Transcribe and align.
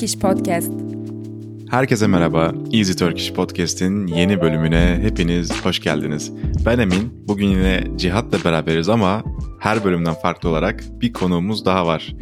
Easy 0.00 0.18
Turkish 0.18 0.18
Podcast. 0.18 0.72
Herkese 1.70 2.06
merhaba. 2.06 2.54
Easy 2.72 2.92
Turkish 2.92 3.32
Podcast'in 3.32 4.06
yeni 4.06 4.40
bölümüne 4.40 4.98
hepiniz 5.02 5.64
hoş 5.64 5.80
geldiniz. 5.80 6.32
Ben 6.66 6.78
Emin. 6.78 7.28
Bugün 7.28 7.46
yine 7.46 7.84
Cihat'la 7.96 8.44
beraberiz 8.44 8.88
ama 8.88 9.24
her 9.58 9.84
bölümden 9.84 10.14
farklı 10.14 10.48
olarak 10.48 10.84
bir 11.00 11.12
konuğumuz 11.12 11.64
daha 11.64 11.86
var. 11.86 12.16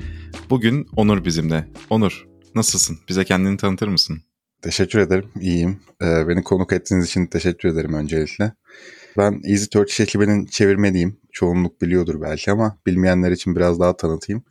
Bugün 0.50 0.86
Onur 0.96 1.24
bizimle. 1.24 1.68
Onur, 1.90 2.26
nasılsın? 2.54 2.98
Bize 3.08 3.24
kendini 3.24 3.56
tanıtır 3.56 3.88
mısın? 3.88 4.18
Teşekkür 4.62 4.98
ederim. 4.98 5.30
İyiyim. 5.40 5.80
Ee, 6.02 6.28
beni 6.28 6.42
konuk 6.42 6.72
ettiğiniz 6.72 7.06
için 7.06 7.26
teşekkür 7.26 7.68
ederim 7.68 7.94
öncelikle. 7.94 8.52
Ben 9.18 9.40
Easy 9.44 9.64
Turkish 9.64 10.00
ekibinin 10.00 10.46
çevirmeniyim. 10.46 11.20
Çoğunluk 11.32 11.82
biliyordur 11.82 12.20
belki 12.22 12.50
ama 12.50 12.78
bilmeyenler 12.86 13.30
için 13.30 13.56
biraz 13.56 13.80
daha 13.80 13.96
tanıtayım. 13.96 14.44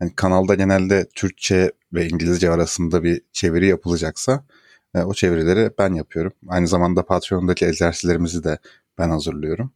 Yani 0.00 0.12
kanalda 0.16 0.54
genelde 0.54 1.08
Türkçe 1.14 1.72
ve 1.92 2.08
İngilizce 2.08 2.50
arasında 2.50 3.02
bir 3.02 3.22
çeviri 3.32 3.66
yapılacaksa 3.66 4.44
e, 4.94 4.98
o 5.02 5.14
çevirileri 5.14 5.70
ben 5.78 5.94
yapıyorum. 5.94 6.32
Aynı 6.48 6.68
zamanda 6.68 7.06
Patreon'daki 7.06 7.66
egzersizlerimizi 7.66 8.44
de 8.44 8.58
ben 8.98 9.10
hazırlıyorum. 9.10 9.72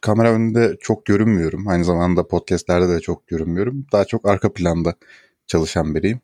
Kamera 0.00 0.32
önünde 0.32 0.76
çok 0.80 1.06
görünmüyorum. 1.06 1.68
Aynı 1.68 1.84
zamanda 1.84 2.28
podcastlerde 2.28 2.88
de 2.88 3.00
çok 3.00 3.28
görünmüyorum. 3.28 3.86
Daha 3.92 4.04
çok 4.04 4.28
arka 4.28 4.52
planda 4.52 4.94
çalışan 5.46 5.94
biriyim. 5.94 6.20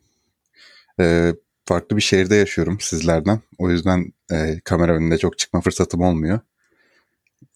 E, 1.01 1.35
farklı 1.67 1.97
bir 1.97 2.03
şehirde 2.03 2.37
yaşıyorum 2.37 2.79
sizlerden. 2.81 3.41
O 3.59 3.71
yüzden 3.71 4.13
e, 4.33 4.61
kamera 4.65 4.93
önünde 4.93 5.19
çok 5.19 5.39
çıkma 5.39 5.61
fırsatım 5.61 6.01
olmuyor. 6.01 6.41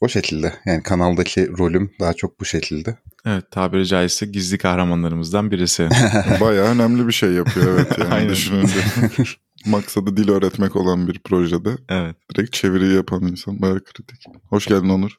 O 0.00 0.08
şekilde 0.08 0.54
yani 0.66 0.82
kanaldaki 0.82 1.58
rolüm 1.58 1.92
daha 2.00 2.12
çok 2.12 2.40
bu 2.40 2.44
şekilde. 2.44 2.96
Evet 3.28 3.50
tabiri 3.50 3.86
caizse 3.86 4.26
gizli 4.26 4.58
kahramanlarımızdan 4.58 5.50
birisi. 5.50 5.88
Bayağı 6.40 6.66
önemli 6.66 7.06
bir 7.06 7.12
şey 7.12 7.32
yapıyor 7.32 7.66
evet 7.74 7.98
yani 7.98 8.10
Aynen. 8.14 8.28
düşününce. 8.28 8.80
Maksadı 9.66 10.16
dil 10.16 10.28
öğretmek 10.28 10.76
olan 10.76 11.08
bir 11.08 11.18
projede 11.18 11.70
evet. 11.88 12.16
direkt 12.34 12.52
çeviriyi 12.52 12.94
yapan 12.94 13.22
insan 13.22 13.62
bayağı 13.62 13.84
kritik. 13.84 14.24
Hoş 14.48 14.66
geldin 14.66 14.88
Onur. 14.88 15.18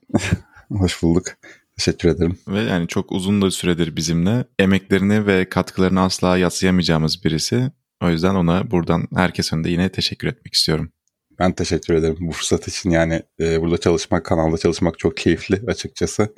Hoş 0.69 1.03
bulduk. 1.03 1.25
Teşekkür 1.77 2.09
ederim. 2.09 2.37
Ve 2.47 2.61
yani 2.61 2.87
çok 2.87 3.11
uzun 3.11 3.41
da 3.41 3.51
süredir 3.51 3.95
bizimle. 3.95 4.45
Emeklerini 4.59 5.25
ve 5.27 5.49
katkılarını 5.49 6.01
asla 6.01 6.37
yatsıyamayacağımız 6.37 7.23
birisi. 7.23 7.71
O 8.03 8.09
yüzden 8.09 8.35
ona 8.35 8.71
buradan 8.71 9.07
herkes 9.15 9.53
önünde 9.53 9.69
yine 9.69 9.91
teşekkür 9.91 10.27
etmek 10.27 10.53
istiyorum. 10.53 10.91
Ben 11.39 11.51
teşekkür 11.51 11.93
ederim 11.93 12.17
bu 12.19 12.31
fırsat 12.31 12.67
için. 12.67 12.89
Yani 12.89 13.23
e, 13.39 13.61
burada 13.61 13.77
çalışmak, 13.77 14.25
kanalda 14.25 14.57
çalışmak 14.57 14.99
çok 14.99 15.17
keyifli 15.17 15.61
açıkçası. 15.67 16.33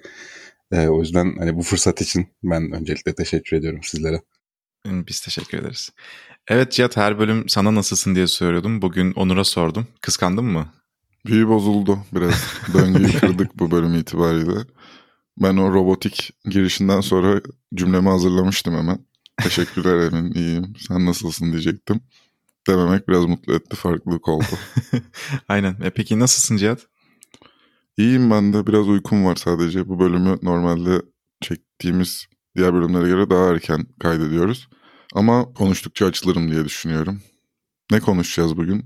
E, 0.72 0.88
o 0.88 1.00
yüzden 1.00 1.36
hani 1.40 1.56
bu 1.56 1.62
fırsat 1.62 2.02
için 2.02 2.28
ben 2.44 2.72
öncelikle 2.72 3.16
teşekkür 3.16 3.58
ediyorum 3.58 3.80
sizlere. 3.84 4.22
Biz 4.86 5.22
teşekkür 5.22 5.58
ederiz. 5.58 5.90
Evet 6.48 6.72
Cihat 6.72 6.98
her 6.98 7.20
bölüm 7.20 7.50
sana 7.50 7.76
nasılsın 7.76 8.16
diye 8.16 8.28
soruyordum. 8.28 8.82
Bugün 8.82 9.14
Onur'a 9.14 9.44
sordum. 9.44 9.88
Kıskandın 10.02 10.46
mı? 10.46 10.74
Büyü 11.26 11.48
bozuldu 11.48 12.00
biraz. 12.14 12.46
Döngüyü 12.74 13.12
kırdık 13.20 13.60
bu 13.60 13.72
bölüm 13.72 13.94
itibariyle. 13.94 14.60
Ben 15.38 15.58
o 15.58 15.74
robotik 15.74 16.34
girişinden 16.46 17.02
sonra 17.02 17.42
cümlemi 17.76 18.10
hazırlamıştım 18.10 18.76
hemen. 18.76 19.06
Teşekkürler 19.44 20.08
Emin 20.08 20.34
iyiyim. 20.34 20.74
Sen 20.88 21.06
nasılsın 21.06 21.52
diyecektim. 21.52 22.02
Dememek 22.68 23.08
biraz 23.08 23.26
mutlu 23.26 23.54
etti. 23.56 23.76
Farklılık 23.76 24.28
oldu. 24.28 24.46
Aynen. 25.48 25.76
E 25.84 25.90
peki 25.90 26.20
nasılsın 26.20 26.58
Cihat? 26.58 26.88
İyiyim 27.98 28.32
ben 28.32 28.54
de 28.54 28.68
biraz 28.68 28.88
uykum 28.88 29.26
var 29.26 29.36
sadece. 29.36 29.90
Bu 29.90 30.00
bölümü 30.00 30.38
normalde 30.42 31.02
çektiğimiz 31.42 32.28
diğer 32.56 32.74
bölümlere 32.74 33.08
göre 33.08 33.30
daha 33.30 33.52
erken 33.52 33.86
kaydediyoruz. 34.00 34.70
Ama 35.14 35.54
konuştukça 35.54 36.06
açılırım 36.06 36.52
diye 36.52 36.66
düşünüyorum. 36.66 37.22
Ne 37.92 38.00
konuşacağız 38.00 38.58
bugün? 38.58 38.86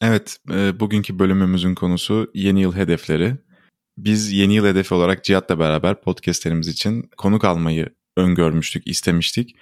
Evet, 0.00 0.38
e, 0.50 0.80
bugünkü 0.80 1.18
bölümümüzün 1.18 1.74
konusu 1.74 2.30
yeni 2.34 2.60
yıl 2.60 2.74
hedefleri. 2.74 3.36
Biz 3.98 4.32
yeni 4.32 4.54
yıl 4.54 4.66
hedefi 4.66 4.94
olarak 4.94 5.24
Cihat'la 5.24 5.58
beraber 5.58 6.00
podcastlerimiz 6.00 6.68
için 6.68 7.10
konuk 7.16 7.44
almayı 7.44 7.88
öngörmüştük, 8.16 8.86
istemiştik. 8.86 9.56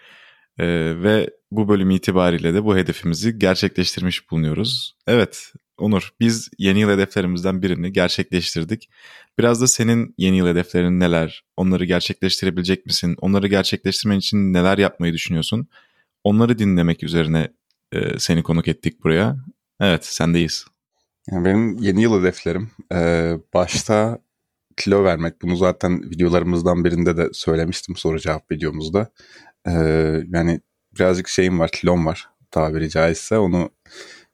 E, 0.59 0.67
ve 1.03 1.31
bu 1.51 1.69
bölüm 1.69 1.91
itibariyle 1.91 2.55
de 2.55 2.65
bu 2.65 2.77
hedefimizi 2.77 3.39
gerçekleştirmiş 3.39 4.31
bulunuyoruz. 4.31 4.97
Evet, 5.07 5.53
Onur, 5.83 6.11
biz 6.21 6.51
yeni 6.59 6.81
yıl 6.81 6.91
hedeflerimizden 6.91 7.63
birini 7.63 7.93
gerçekleştirdik. 7.93 8.91
Biraz 9.39 9.61
da 9.61 9.67
senin 9.67 10.15
yeni 10.19 10.37
yıl 10.37 10.47
hedeflerin 10.47 11.01
neler? 11.01 11.45
Onları 11.57 11.85
gerçekleştirebilecek 11.85 12.87
misin? 12.87 13.17
Onları 13.21 13.49
gerçekleştirmen 13.49 14.19
için 14.19 14.53
neler 14.53 14.79
yapmayı 14.79 15.13
düşünüyorsun? 15.13 15.69
Onları 16.25 16.59
dinlemek 16.59 17.03
üzerine 17.03 17.49
e, 17.93 18.19
seni 18.19 18.43
konuk 18.43 18.69
ettik 18.69 19.05
buraya. 19.05 19.37
Evet, 19.81 20.05
sendeyiz. 20.05 20.65
Yani 21.31 21.45
benim 21.45 21.79
yeni 21.79 22.03
yıl 22.03 22.21
hedeflerim 22.21 22.71
e, 22.95 23.33
başta 23.55 24.19
kilo 24.77 25.05
vermek. 25.05 25.43
Bunu 25.43 25.57
zaten 25.57 26.11
videolarımızdan 26.11 26.85
birinde 26.85 27.17
de 27.17 27.29
söylemiştim 27.33 27.97
soru 27.97 28.21
cevap 28.21 28.51
videomuzda. 28.51 29.13
E, 29.67 29.73
yani 30.29 30.61
birazcık 30.95 31.29
şeyim 31.29 31.59
var, 31.59 31.71
kilom 31.71 32.07
var 32.07 32.29
tabiri 32.51 32.91
caizse. 32.91 33.39
Onu 33.39 33.71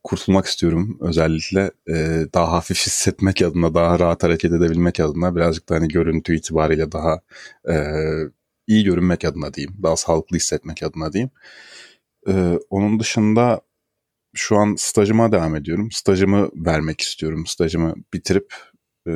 kurtulmak 0.09 0.47
istiyorum 0.47 0.99
özellikle 1.01 1.71
e, 1.89 2.27
daha 2.35 2.53
hafif 2.53 2.87
hissetmek 2.87 3.43
adına, 3.43 3.75
daha 3.75 3.99
rahat 3.99 4.23
hareket 4.23 4.53
edebilmek 4.53 5.01
adına 5.01 5.37
birazcık 5.37 5.69
da 5.69 5.75
hani 5.75 5.89
görüntü 5.89 6.37
itibariyle 6.37 6.93
daha 6.93 7.21
e, 7.69 7.75
iyi 8.67 8.85
görünmek 8.85 9.25
adına 9.25 9.55
diyeyim, 9.55 9.77
daha 9.83 9.97
sağlıklı 9.97 10.37
hissetmek 10.37 10.83
adına 10.83 11.13
diyeyim. 11.13 11.31
E, 12.29 12.59
onun 12.71 13.01
dışında 13.01 13.61
şu 14.35 14.57
an 14.57 14.75
stajıma 14.79 15.33
devam 15.33 15.57
ediyorum. 15.57 15.91
Stajımı 15.93 16.51
vermek 16.55 17.01
istiyorum. 17.01 17.47
Stajımı 17.47 17.95
bitirip 18.15 18.55
e, 19.09 19.13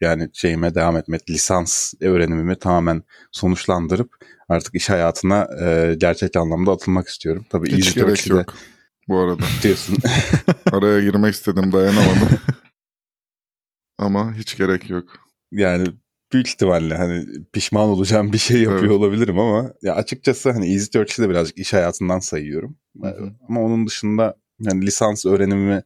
yani 0.00 0.30
şeyime 0.32 0.74
devam 0.74 0.96
etmek, 0.96 1.30
lisans 1.30 1.94
öğrenimimi 2.00 2.58
tamamen 2.58 3.02
sonuçlandırıp 3.32 4.10
artık 4.48 4.74
iş 4.74 4.90
hayatına 4.90 5.48
e, 5.62 5.94
gerçek 5.98 6.36
anlamda 6.36 6.72
atılmak 6.72 7.08
istiyorum. 7.08 7.46
Tabii 7.50 7.72
Hiç 7.72 7.94
gerek 7.94 8.26
yok 8.26 8.54
bu 9.10 9.18
arada. 9.18 9.42
diyorsun. 9.62 9.96
Araya 10.72 11.00
girmek 11.00 11.34
istedim 11.34 11.72
dayanamadım. 11.72 12.28
Ama 13.98 14.34
hiç 14.34 14.56
gerek 14.56 14.90
yok. 14.90 15.04
yani 15.52 15.86
büyük 16.32 16.48
ihtimalle 16.48 16.96
hani 16.96 17.26
pişman 17.52 17.88
olacağım 17.88 18.32
bir 18.32 18.38
şey 18.38 18.62
yapıyor 18.62 18.80
Evet. 18.82 18.90
olabilirim 18.92 19.38
ama 19.38 19.72
ya 19.82 19.94
açıkçası 19.94 20.50
hani 20.50 20.72
Easy 20.72 20.90
Turkey'de 20.90 21.30
birazcık 21.30 21.58
iş 21.58 21.72
hayatından 21.72 22.18
sayıyorum. 22.18 22.76
Hı 23.02 23.08
hı. 23.08 23.32
Ama 23.48 23.60
onun 23.62 23.86
dışında 23.86 24.36
yani 24.60 24.86
lisans 24.86 25.26
öğrenimimi 25.26 25.82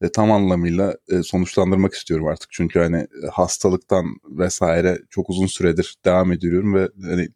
e, 0.00 0.12
tam 0.12 0.32
anlamıyla 0.32 0.96
e, 1.08 1.22
sonuçlandırmak 1.22 1.94
istiyorum 1.94 2.26
artık. 2.26 2.48
Çünkü 2.52 2.78
hani 2.78 2.96
e, 2.96 3.26
hastalıktan 3.32 4.06
vesaire 4.24 4.98
çok 5.10 5.30
uzun 5.30 5.46
süredir 5.46 5.96
devam 6.04 6.32
ediyorum 6.32 6.74
ve 6.74 6.88
hani 7.02 7.28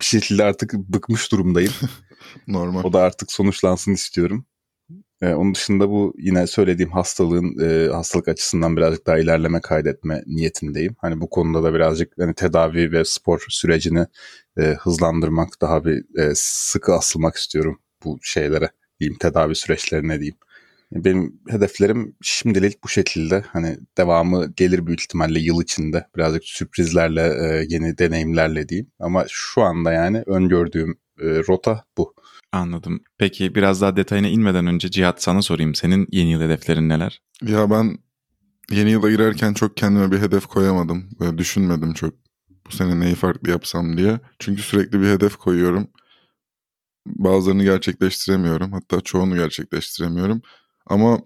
bir 0.00 0.04
şekilde 0.04 0.44
artık 0.44 0.74
bıkmış 0.74 1.32
durumdayım. 1.32 1.72
Normal. 2.46 2.84
O 2.84 2.92
da 2.92 3.02
artık 3.02 3.32
sonuçlansın 3.32 3.92
istiyorum. 3.92 4.46
E, 5.22 5.34
onun 5.34 5.54
dışında 5.54 5.90
bu 5.90 6.14
yine 6.18 6.46
söylediğim 6.46 6.92
hastalığın 6.92 7.58
e, 7.60 7.92
hastalık 7.92 8.28
açısından 8.28 8.76
birazcık 8.76 9.06
daha 9.06 9.18
ilerleme 9.18 9.60
kaydetme 9.60 10.22
niyetindeyim. 10.26 10.96
Hani 10.98 11.20
bu 11.20 11.30
konuda 11.30 11.62
da 11.62 11.74
birazcık 11.74 12.12
hani 12.18 12.34
tedavi 12.34 12.92
ve 12.92 13.04
spor 13.04 13.44
sürecini 13.48 14.06
e, 14.58 14.62
hızlandırmak, 14.62 15.48
daha 15.60 15.84
bir 15.84 16.18
e, 16.18 16.32
sıkı 16.34 16.92
asılmak 16.94 17.36
istiyorum 17.36 17.80
bu 18.04 18.18
şeylere 18.22 18.70
diyeyim, 19.00 19.18
tedavi 19.18 19.54
süreçlerine 19.54 20.20
diyeyim. 20.20 20.36
Benim 20.92 21.40
hedeflerim 21.48 22.16
şimdilik 22.22 22.84
bu 22.84 22.88
şekilde. 22.88 23.40
Hani 23.40 23.78
devamı 23.98 24.52
gelir 24.56 24.86
büyük 24.86 25.00
ihtimalle 25.00 25.38
yıl 25.40 25.62
içinde. 25.62 26.06
Birazcık 26.16 26.44
sürprizlerle, 26.44 27.22
e, 27.22 27.66
yeni 27.68 27.98
deneyimlerle 27.98 28.68
diyeyim. 28.68 28.90
Ama 29.00 29.24
şu 29.28 29.62
anda 29.62 29.92
yani 29.92 30.22
öngördüğüm 30.26 30.90
e, 31.20 31.26
rota 31.48 31.84
bu. 31.98 32.14
Anladım. 32.52 33.00
Peki 33.18 33.54
biraz 33.54 33.80
daha 33.80 33.96
detayına 33.96 34.28
inmeden 34.28 34.66
önce 34.66 34.90
Cihat 34.90 35.22
sana 35.22 35.42
sorayım. 35.42 35.74
Senin 35.74 36.06
yeni 36.12 36.30
yıl 36.30 36.40
hedeflerin 36.40 36.88
neler? 36.88 37.22
Ya 37.42 37.70
ben 37.70 37.98
yeni 38.70 38.90
yıla 38.90 39.10
girerken 39.10 39.52
çok 39.54 39.76
kendime 39.76 40.12
bir 40.12 40.18
hedef 40.18 40.46
koyamadım. 40.46 41.10
Böyle 41.20 41.38
düşünmedim 41.38 41.92
çok 41.92 42.14
bu 42.66 42.72
sene 42.72 43.00
neyi 43.00 43.14
farklı 43.14 43.50
yapsam 43.50 43.96
diye. 43.96 44.20
Çünkü 44.38 44.62
sürekli 44.62 45.00
bir 45.00 45.06
hedef 45.06 45.36
koyuyorum. 45.36 45.88
Bazılarını 47.06 47.64
gerçekleştiremiyorum. 47.64 48.72
Hatta 48.72 49.00
çoğunu 49.00 49.36
gerçekleştiremiyorum. 49.36 50.42
Ama 50.86 51.18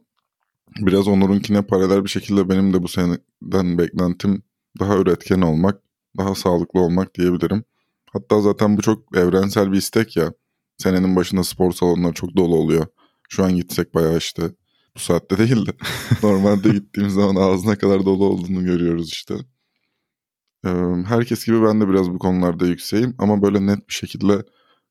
biraz 0.79 1.08
Onur'unkine 1.08 1.62
paralel 1.62 2.05
bir 2.05 2.08
şekilde 2.08 2.49
benim 2.49 2.72
de 2.72 2.82
bu 2.82 2.88
seneden 2.88 3.79
beklentim 3.79 4.43
daha 4.81 4.96
üretken 4.96 5.40
olmak, 5.40 5.81
daha 6.19 6.34
sağlıklı 6.34 6.81
olmak 6.81 7.14
diyebilirim. 7.14 7.64
Hatta 8.12 8.40
zaten 8.40 8.76
bu 8.76 8.82
çok 8.82 9.17
evrensel 9.17 9.72
bir 9.72 9.76
istek 9.76 10.17
ya. 10.17 10.32
Senenin 10.78 11.17
başında 11.17 11.44
spor 11.44 11.73
salonları 11.73 12.12
çok 12.14 12.37
dolu 12.37 12.56
oluyor. 12.56 12.87
Şu 13.28 13.44
an 13.44 13.56
gitsek 13.56 13.94
bayağı 13.94 14.19
işte 14.19 14.43
bu 14.96 15.00
saatte 15.00 15.38
değil 15.38 15.67
de 15.67 15.70
normalde 16.23 16.69
gittiğimiz 16.69 17.14
zaman 17.14 17.37
ağzına 17.37 17.78
kadar 17.78 18.05
dolu 18.05 18.25
olduğunu 18.25 18.64
görüyoruz 18.64 19.08
işte. 19.12 19.34
Ee, 20.67 20.69
Herkes 21.06 21.46
gibi 21.46 21.62
ben 21.62 21.81
de 21.81 21.88
biraz 21.88 22.11
bu 22.11 22.19
konularda 22.19 22.67
yükseğim 22.67 23.14
ama 23.19 23.43
böyle 23.43 23.67
net 23.67 23.88
bir 23.88 23.94
şekilde 23.94 24.43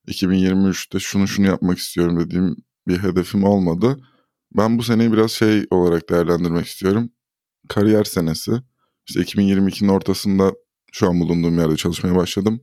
2023'te 0.08 1.00
şunu 1.00 1.28
şunu 1.28 1.46
yapmak 1.46 1.78
istiyorum 1.78 2.20
dediğim 2.20 2.56
bir 2.88 2.98
hedefim 3.04 3.44
olmadı. 3.44 3.98
Ben 4.58 4.78
bu 4.78 4.84
seneyi 4.84 5.14
biraz 5.14 5.32
şey 5.32 5.66
olarak 5.70 6.10
değerlendirmek 6.10 6.66
istiyorum. 6.66 7.10
Kariyer 7.70 8.04
senesi. 8.04 8.52
İşte 9.08 9.22
2022'nin 9.22 9.90
ortasında 9.90 10.54
şu 10.92 11.10
an 11.10 11.20
bulunduğum 11.20 11.60
yerde 11.60 11.76
çalışmaya 11.76 12.16
başladım. 12.16 12.62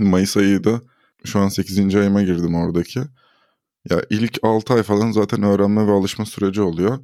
Mayıs 0.00 0.36
ayıydı. 0.36 0.82
Şu 1.24 1.38
an 1.40 1.48
8. 1.48 1.98
ayıma 1.98 2.22
girdim 2.22 2.54
oradaki. 2.54 3.00
Ya 3.90 4.02
ilk 4.10 4.38
6 4.42 4.74
ay 4.74 4.82
falan 4.82 5.10
zaten 5.10 5.42
öğrenme 5.42 5.86
ve 5.86 5.90
alışma 5.92 6.26
süreci 6.26 6.62
oluyor. 6.62 6.98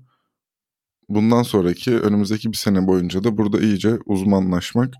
Bundan 1.09 1.43
sonraki 1.43 1.99
önümüzdeki 1.99 2.53
bir 2.53 2.57
sene 2.57 2.87
boyunca 2.87 3.25
da 3.25 3.39
burada 3.39 3.61
iyice 3.61 3.99
uzmanlaşmak, 4.07 4.95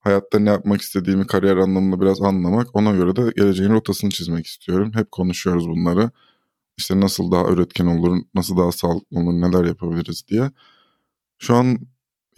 hayatta 0.00 0.38
ne 0.38 0.50
yapmak 0.50 0.80
istediğimi 0.80 1.26
kariyer 1.26 1.56
anlamında 1.56 2.00
biraz 2.00 2.22
anlamak, 2.22 2.76
ona 2.76 2.92
göre 2.92 3.16
de 3.16 3.32
geleceğin 3.36 3.70
rotasını 3.70 4.10
çizmek 4.10 4.46
istiyorum. 4.46 4.92
Hep 4.94 5.12
konuşuyoruz 5.12 5.68
bunları. 5.68 6.10
İşte 6.78 7.00
nasıl 7.00 7.32
daha 7.32 7.48
üretken 7.48 7.86
olur, 7.86 8.22
nasıl 8.34 8.56
daha 8.58 8.72
sağlıklı 8.72 9.18
olur, 9.18 9.32
neler 9.32 9.64
yapabiliriz 9.64 10.24
diye. 10.28 10.50
Şu 11.38 11.54
an 11.56 11.78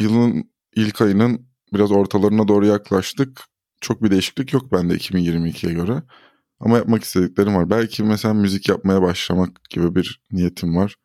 yılın 0.00 0.50
ilk 0.76 1.00
ayının 1.02 1.46
biraz 1.74 1.92
ortalarına 1.92 2.48
doğru 2.48 2.66
yaklaştık. 2.66 3.44
Çok 3.80 4.02
bir 4.02 4.10
değişiklik 4.10 4.52
yok 4.52 4.72
bende 4.72 4.94
2022'ye 4.94 5.72
göre. 5.72 6.02
Ama 6.60 6.76
yapmak 6.76 7.04
istediklerim 7.04 7.54
var. 7.54 7.70
Belki 7.70 8.02
mesela 8.02 8.34
müzik 8.34 8.68
yapmaya 8.68 9.02
başlamak 9.02 9.70
gibi 9.70 9.94
bir 9.94 10.20
niyetim 10.32 10.76
var. 10.76 10.96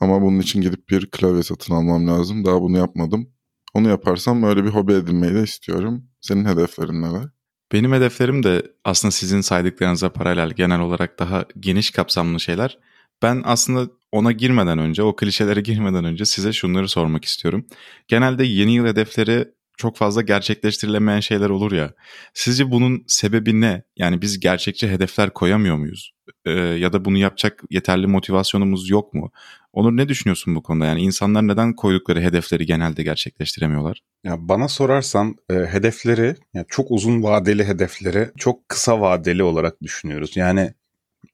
Ama 0.00 0.22
bunun 0.22 0.40
için 0.40 0.60
gidip 0.60 0.88
bir 0.88 1.10
klavye 1.10 1.42
satın 1.42 1.74
almam 1.74 2.08
lazım. 2.08 2.44
Daha 2.44 2.60
bunu 2.62 2.78
yapmadım. 2.78 3.28
Onu 3.74 3.88
yaparsam 3.88 4.42
öyle 4.42 4.64
bir 4.64 4.68
hobi 4.68 4.92
edinmeyi 4.92 5.34
de 5.34 5.42
istiyorum. 5.42 6.04
Senin 6.20 6.44
hedeflerin 6.44 7.02
neler? 7.02 7.28
Benim 7.72 7.92
hedeflerim 7.92 8.42
de 8.42 8.62
aslında 8.84 9.12
sizin 9.12 9.40
saydıklarınıza 9.40 10.12
paralel 10.12 10.50
genel 10.50 10.80
olarak 10.80 11.18
daha 11.18 11.44
geniş 11.60 11.90
kapsamlı 11.90 12.40
şeyler. 12.40 12.78
Ben 13.22 13.42
aslında 13.44 13.90
ona 14.12 14.32
girmeden 14.32 14.78
önce, 14.78 15.02
o 15.02 15.16
klişelere 15.16 15.60
girmeden 15.70 16.04
önce 16.04 16.24
size 16.24 16.52
şunları 16.52 16.88
sormak 16.88 17.24
istiyorum. 17.24 17.66
Genelde 18.08 18.44
yeni 18.44 18.74
yıl 18.74 18.86
hedefleri 18.86 19.48
çok 19.76 19.96
fazla 19.96 20.22
gerçekleştirilemeyen 20.22 21.20
şeyler 21.20 21.50
olur 21.50 21.72
ya. 21.72 21.92
Sizce 22.34 22.70
bunun 22.70 23.04
sebebi 23.06 23.60
ne? 23.60 23.82
Yani 23.96 24.22
biz 24.22 24.40
gerçekçi 24.40 24.88
hedefler 24.88 25.30
koyamıyor 25.30 25.76
muyuz? 25.76 26.12
Ee, 26.44 26.50
ya 26.52 26.92
da 26.92 27.04
bunu 27.04 27.18
yapacak 27.18 27.62
yeterli 27.70 28.06
motivasyonumuz 28.06 28.90
yok 28.90 29.14
mu? 29.14 29.30
Onur 29.72 29.96
ne 29.96 30.08
düşünüyorsun 30.08 30.54
bu 30.54 30.62
konuda? 30.62 30.86
Yani 30.86 31.00
insanlar 31.00 31.48
neden 31.48 31.72
koydukları 31.72 32.20
hedefleri 32.20 32.66
genelde 32.66 33.02
gerçekleştiremiyorlar? 33.02 34.02
Ya 34.24 34.36
bana 34.38 34.68
sorarsan 34.68 35.34
e, 35.50 35.54
hedefleri 35.54 36.36
yani 36.54 36.66
çok 36.68 36.90
uzun 36.90 37.22
vadeli 37.22 37.64
hedefleri 37.64 38.30
çok 38.36 38.68
kısa 38.68 39.00
vadeli 39.00 39.42
olarak 39.42 39.82
düşünüyoruz. 39.82 40.36
Yani 40.36 40.74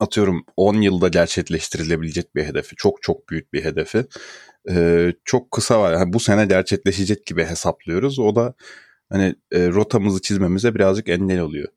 atıyorum 0.01 0.45
10 0.57 0.75
yılda 0.75 1.09
gerçekleştirilebilecek 1.09 2.35
bir 2.35 2.45
hedefi, 2.45 2.77
çok 2.77 3.03
çok 3.03 3.29
büyük 3.29 3.53
bir 3.53 3.65
hedefi 3.65 4.05
e, 4.71 5.13
çok 5.25 5.51
kısa 5.51 5.81
var. 5.81 5.93
Yani 5.93 6.13
bu 6.13 6.21
sene 6.21 6.47
gerçekleşecek 6.47 7.27
gibi 7.27 7.45
hesaplıyoruz. 7.45 8.19
O 8.19 8.37
da 8.37 8.55
hani 9.11 9.35
e, 9.53 9.69
rotamızı 9.69 10.23
çizmemize 10.23 10.75
birazcık 10.75 11.09
engel 11.09 11.41
oluyor. 11.41 11.69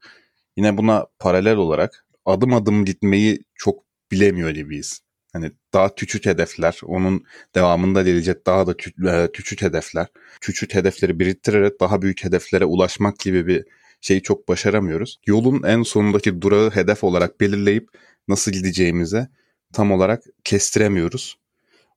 Yine 0.57 0.77
buna 0.77 1.07
paralel 1.19 1.55
olarak 1.55 2.05
adım 2.25 2.53
adım 2.53 2.85
gitmeyi 2.85 3.39
çok 3.55 3.83
bilemiyor 4.11 4.49
gibiyiz. 4.49 5.01
Hani 5.33 5.51
daha 5.73 5.95
küçük 5.95 6.25
hedefler, 6.25 6.79
onun 6.85 7.23
devamında 7.55 8.03
gelecek 8.03 8.45
daha 8.47 8.67
da 8.67 8.71
kü- 8.71 9.31
küçük 9.31 9.61
hedefler, 9.61 10.07
küçük 10.41 10.75
hedefleri 10.75 11.19
biriktirerek 11.19 11.79
daha 11.79 12.01
büyük 12.01 12.23
hedeflere 12.23 12.65
ulaşmak 12.65 13.19
gibi 13.19 13.47
bir 13.47 13.65
şeyi 14.01 14.21
çok 14.21 14.47
başaramıyoruz. 14.47 15.19
Yolun 15.27 15.63
en 15.63 15.83
sonundaki 15.83 16.41
durağı 16.41 16.71
hedef 16.71 17.03
olarak 17.03 17.41
belirleyip 17.41 17.89
nasıl 18.27 18.51
gideceğimize 18.51 19.27
tam 19.73 19.91
olarak 19.91 20.23
kestiremiyoruz. 20.43 21.37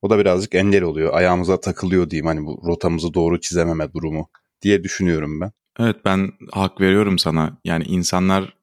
O 0.03 0.11
da 0.11 0.19
birazcık 0.19 0.55
engel 0.55 0.83
oluyor. 0.83 1.15
Ayağımıza 1.15 1.61
takılıyor 1.61 2.11
diyeyim 2.11 2.27
hani 2.27 2.47
bu 2.47 2.63
rotamızı 2.67 3.15
doğru 3.15 3.41
çizememe 3.41 3.93
durumu 3.93 4.29
diye 4.63 4.85
düşünüyorum 4.85 5.41
ben. 5.41 5.53
Evet 5.79 5.97
ben 6.05 6.33
hak 6.53 6.81
veriyorum 6.81 7.19
sana. 7.19 7.59
Yani 7.65 7.85
insanlar 7.85 8.55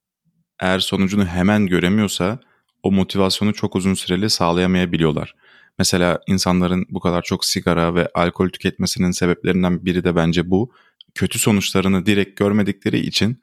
eğer 0.60 0.80
sonucunu 0.80 1.26
hemen 1.26 1.68
göremiyorsa 1.68 2.40
o 2.84 2.92
motivasyonu 2.92 3.54
çok 3.54 3.76
uzun 3.76 3.94
süreli 3.94 4.30
sağlayamayabiliyorlar. 4.30 5.36
Mesela 5.80 6.20
insanların 6.28 6.86
bu 6.90 7.00
kadar 7.00 7.22
çok 7.22 7.46
sigara 7.46 7.96
ve 7.96 8.10
alkol 8.14 8.50
tüketmesinin 8.50 9.12
sebeplerinden 9.12 9.86
biri 9.86 10.04
de 10.04 10.16
bence 10.16 10.50
bu. 10.52 10.72
Kötü 11.16 11.40
sonuçlarını 11.40 12.06
direkt 12.06 12.40
görmedikleri 12.40 13.00
için 13.00 13.42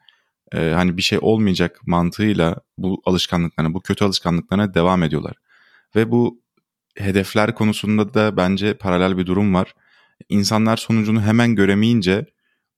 e, 0.53 0.57
hani 0.57 0.97
bir 0.97 1.01
şey 1.01 1.19
olmayacak 1.21 1.79
mantığıyla 1.85 2.55
bu 2.77 3.01
alışkanlıklarına, 3.05 3.73
bu 3.73 3.81
kötü 3.81 4.05
alışkanlıklarına 4.05 4.73
devam 4.73 5.03
ediyorlar. 5.03 5.33
Ve 5.95 6.11
bu 6.11 6.42
hedefler 6.95 7.55
konusunda 7.55 8.13
da 8.13 8.37
bence 8.37 8.73
paralel 8.73 9.17
bir 9.17 9.25
durum 9.25 9.53
var. 9.53 9.73
İnsanlar 10.29 10.77
sonucunu 10.77 11.21
hemen 11.21 11.55
göremeyince 11.55 12.25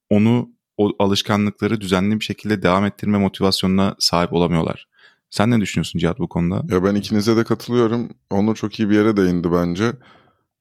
onu 0.10 0.50
o 0.78 0.92
alışkanlıkları 1.00 1.82
düzenli 1.82 2.20
bir 2.20 2.26
şekilde 2.26 2.64
devam 2.64 2.86
ettirme 2.86 3.18
motivasyonuna 3.18 3.96
sahip 4.00 4.34
olamıyorlar. 4.34 4.88
Sen 5.30 5.52
ne 5.52 5.62
düşünüyorsun 5.62 6.00
Cihat 6.00 6.20
bu 6.20 6.30
konuda? 6.30 6.76
Ya 6.76 6.84
ben 6.84 6.96
ikinize 6.96 7.38
de 7.38 7.44
katılıyorum. 7.44 8.10
Onu 8.30 8.56
çok 8.56 8.80
iyi 8.80 8.90
bir 8.90 8.96
yere 8.96 9.18
değindi 9.18 9.52
bence. 9.52 9.94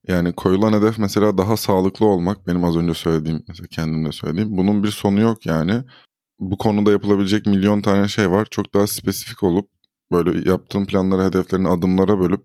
Yani 0.08 0.32
koyulan 0.32 0.72
hedef 0.72 0.98
mesela 0.98 1.38
daha 1.38 1.56
sağlıklı 1.56 2.06
olmak. 2.06 2.46
Benim 2.46 2.64
az 2.64 2.76
önce 2.76 2.94
söylediğim, 2.94 3.44
mesela 3.48 3.66
kendim 3.66 4.04
de 4.04 4.12
söylediğim. 4.12 4.56
Bunun 4.56 4.82
bir 4.82 4.90
sonu 4.90 5.20
yok 5.20 5.46
yani. 5.46 5.82
Bu 6.38 6.58
konuda 6.58 6.90
yapılabilecek 6.90 7.46
milyon 7.46 7.82
tane 7.82 8.08
şey 8.08 8.30
var. 8.30 8.46
Çok 8.50 8.74
daha 8.74 8.86
spesifik 8.86 9.42
olup 9.42 9.70
böyle 10.12 10.50
yaptığın 10.50 10.86
planları, 10.86 11.22
hedeflerini 11.22 11.68
adımlara 11.68 12.20
bölüp 12.20 12.44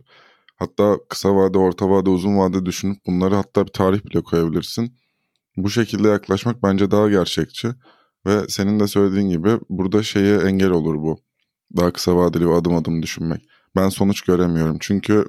Hatta 0.60 0.98
kısa 1.10 1.36
vade, 1.36 1.58
orta 1.58 1.90
vade, 1.90 2.10
uzun 2.10 2.38
vade 2.38 2.66
düşünüp 2.66 2.98
bunları 3.08 3.36
hatta 3.36 3.68
bir 3.68 3.72
tarih 3.72 4.06
bile 4.06 4.22
koyabilirsin. 4.22 4.98
Bu 5.58 5.70
şekilde 5.70 6.08
yaklaşmak 6.08 6.64
bence 6.64 6.92
daha 6.92 7.10
gerçekçi. 7.10 7.70
Ve 8.26 8.48
senin 8.48 8.80
de 8.80 8.88
söylediğin 8.88 9.30
gibi 9.30 9.60
burada 9.70 10.04
şeye 10.04 10.38
engel 10.38 10.70
olur 10.70 10.96
bu. 10.96 11.20
Daha 11.78 11.94
kısa 11.94 12.16
vadeli 12.16 12.48
o 12.48 12.54
adım 12.54 12.76
adım 12.76 13.04
düşünmek. 13.04 13.42
Ben 13.76 13.90
sonuç 13.90 14.22
göremiyorum. 14.22 14.78
Çünkü 14.80 15.26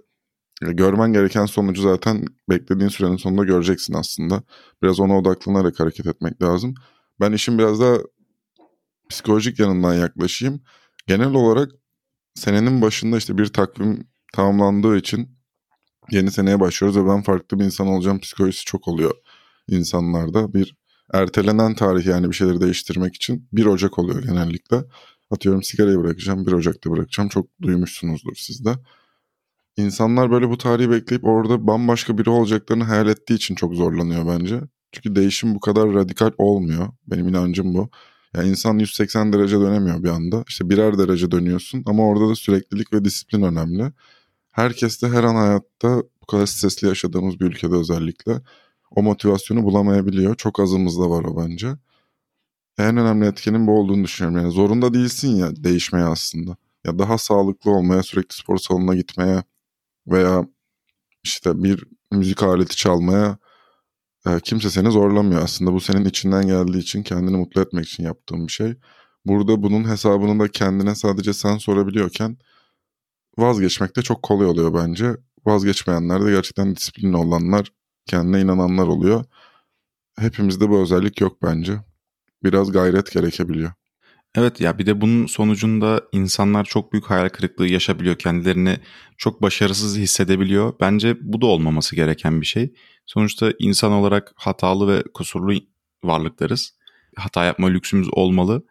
görmen 0.60 1.12
gereken 1.12 1.46
sonucu 1.46 1.82
zaten 1.82 2.24
beklediğin 2.48 2.88
sürenin 2.88 3.16
sonunda 3.16 3.44
göreceksin 3.44 3.94
aslında. 3.94 4.42
Biraz 4.82 5.00
ona 5.00 5.18
odaklanarak 5.18 5.80
hareket 5.80 6.06
etmek 6.06 6.42
lazım. 6.42 6.74
Ben 7.20 7.32
işin 7.32 7.58
biraz 7.58 7.80
daha 7.80 7.96
psikolojik 9.08 9.58
yanından 9.58 9.94
yaklaşayım. 9.94 10.60
Genel 11.06 11.34
olarak 11.34 11.70
senenin 12.34 12.82
başında 12.82 13.16
işte 13.16 13.38
bir 13.38 13.46
takvim 13.46 14.09
tamamlandığı 14.32 14.96
için 14.96 15.28
yeni 16.10 16.30
seneye 16.30 16.60
başlıyoruz 16.60 16.98
ve 16.98 17.08
ben 17.08 17.22
farklı 17.22 17.58
bir 17.58 17.64
insan 17.64 17.86
olacağım 17.86 18.20
psikolojisi 18.20 18.64
çok 18.64 18.88
oluyor 18.88 19.14
insanlarda. 19.68 20.54
Bir 20.54 20.76
ertelenen 21.12 21.74
tarih 21.74 22.06
yani 22.06 22.28
bir 22.28 22.34
şeyleri 22.34 22.60
değiştirmek 22.60 23.14
için 23.14 23.48
1 23.52 23.66
Ocak 23.66 23.98
oluyor 23.98 24.22
genellikle. 24.22 24.76
Atıyorum 25.30 25.62
sigarayı 25.62 25.98
bırakacağım 25.98 26.46
1 26.46 26.52
Ocak'ta 26.52 26.90
bırakacağım 26.90 27.28
çok 27.28 27.46
duymuşsunuzdur 27.62 28.34
siz 28.36 28.64
de. 28.64 28.74
İnsanlar 29.76 30.30
böyle 30.30 30.48
bu 30.48 30.58
tarihi 30.58 30.90
bekleyip 30.90 31.24
orada 31.24 31.66
bambaşka 31.66 32.18
biri 32.18 32.30
olacaklarını 32.30 32.84
hayal 32.84 33.08
ettiği 33.08 33.34
için 33.34 33.54
çok 33.54 33.74
zorlanıyor 33.74 34.26
bence. 34.26 34.60
Çünkü 34.92 35.16
değişim 35.16 35.54
bu 35.54 35.60
kadar 35.60 35.94
radikal 35.94 36.30
olmuyor. 36.38 36.88
Benim 37.06 37.28
inancım 37.28 37.74
bu. 37.74 37.90
Yani 38.34 38.48
insan 38.48 38.78
180 38.78 39.32
derece 39.32 39.60
dönemiyor 39.60 40.02
bir 40.02 40.08
anda. 40.08 40.44
İşte 40.48 40.70
birer 40.70 40.98
derece 40.98 41.30
dönüyorsun 41.30 41.82
ama 41.86 42.06
orada 42.06 42.28
da 42.28 42.34
süreklilik 42.34 42.92
ve 42.92 43.04
disiplin 43.04 43.42
önemli 43.42 43.92
herkes 44.50 45.02
de 45.02 45.08
her 45.08 45.24
an 45.24 45.34
hayatta 45.34 46.02
bu 46.22 46.26
kadar 46.26 46.46
stresli 46.46 46.88
yaşadığımız 46.88 47.40
bir 47.40 47.46
ülkede 47.46 47.74
özellikle 47.76 48.40
o 48.90 49.02
motivasyonu 49.02 49.62
bulamayabiliyor. 49.62 50.34
Çok 50.36 50.60
azımızda 50.60 51.10
var 51.10 51.24
o 51.24 51.36
bence. 51.36 51.68
En 52.78 52.96
önemli 52.96 53.26
etkenin 53.26 53.66
bu 53.66 53.78
olduğunu 53.80 54.04
düşünüyorum. 54.04 54.42
Yani 54.42 54.52
zorunda 54.52 54.94
değilsin 54.94 55.36
ya 55.36 55.56
değişmeye 55.56 56.04
aslında. 56.04 56.56
Ya 56.84 56.98
daha 56.98 57.18
sağlıklı 57.18 57.70
olmaya, 57.70 58.02
sürekli 58.02 58.34
spor 58.36 58.58
salonuna 58.58 58.94
gitmeye 58.94 59.42
veya 60.06 60.46
işte 61.24 61.62
bir 61.62 61.84
müzik 62.12 62.42
aleti 62.42 62.76
çalmaya 62.76 63.38
e, 64.26 64.40
kimse 64.40 64.70
seni 64.70 64.90
zorlamıyor 64.90 65.42
aslında. 65.42 65.72
Bu 65.72 65.80
senin 65.80 66.04
içinden 66.04 66.46
geldiği 66.46 66.78
için 66.78 67.02
kendini 67.02 67.36
mutlu 67.36 67.60
etmek 67.60 67.88
için 67.88 68.04
yaptığın 68.04 68.46
bir 68.46 68.52
şey. 68.52 68.74
Burada 69.26 69.62
bunun 69.62 69.88
hesabını 69.88 70.40
da 70.40 70.48
kendine 70.48 70.94
sadece 70.94 71.32
sen 71.32 71.58
sorabiliyorken 71.58 72.38
vazgeçmek 73.38 73.96
de 73.96 74.02
çok 74.02 74.22
kolay 74.22 74.46
oluyor 74.46 74.74
bence. 74.74 75.16
Vazgeçmeyenler 75.46 76.24
de 76.24 76.30
gerçekten 76.30 76.76
disiplinli 76.76 77.16
olanlar, 77.16 77.72
kendine 78.06 78.40
inananlar 78.40 78.86
oluyor. 78.86 79.24
Hepimizde 80.18 80.68
bu 80.68 80.82
özellik 80.82 81.20
yok 81.20 81.42
bence. 81.42 81.72
Biraz 82.44 82.72
gayret 82.72 83.12
gerekebiliyor. 83.12 83.72
Evet 84.34 84.60
ya 84.60 84.78
bir 84.78 84.86
de 84.86 85.00
bunun 85.00 85.26
sonucunda 85.26 86.02
insanlar 86.12 86.64
çok 86.64 86.92
büyük 86.92 87.10
hayal 87.10 87.28
kırıklığı 87.28 87.66
yaşabiliyor. 87.66 88.16
Kendilerini 88.16 88.76
çok 89.18 89.42
başarısız 89.42 89.98
hissedebiliyor. 89.98 90.74
Bence 90.80 91.16
bu 91.20 91.40
da 91.40 91.46
olmaması 91.46 91.96
gereken 91.96 92.40
bir 92.40 92.46
şey. 92.46 92.72
Sonuçta 93.06 93.52
insan 93.58 93.92
olarak 93.92 94.32
hatalı 94.36 94.88
ve 94.88 95.02
kusurlu 95.14 95.60
varlıklarız. 96.04 96.74
Hata 97.16 97.44
yapma 97.44 97.68
lüksümüz 97.68 98.08
olmalı 98.12 98.66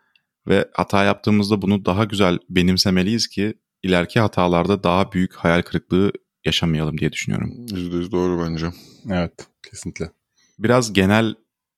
ve 0.47 0.69
hata 0.73 1.03
yaptığımızda 1.03 1.61
bunu 1.61 1.85
daha 1.85 2.05
güzel 2.05 2.39
benimsemeliyiz 2.49 3.27
ki 3.27 3.53
ileriki 3.83 4.19
hatalarda 4.19 4.83
daha 4.83 5.11
büyük 5.11 5.35
hayal 5.35 5.61
kırıklığı 5.61 6.11
yaşamayalım 6.45 6.97
diye 6.97 7.11
düşünüyorum. 7.11 7.67
%100 7.67 8.11
doğru 8.11 8.45
bence. 8.45 8.67
Evet 9.09 9.47
kesinlikle. 9.69 10.11
Biraz 10.59 10.93
genel 10.93 11.35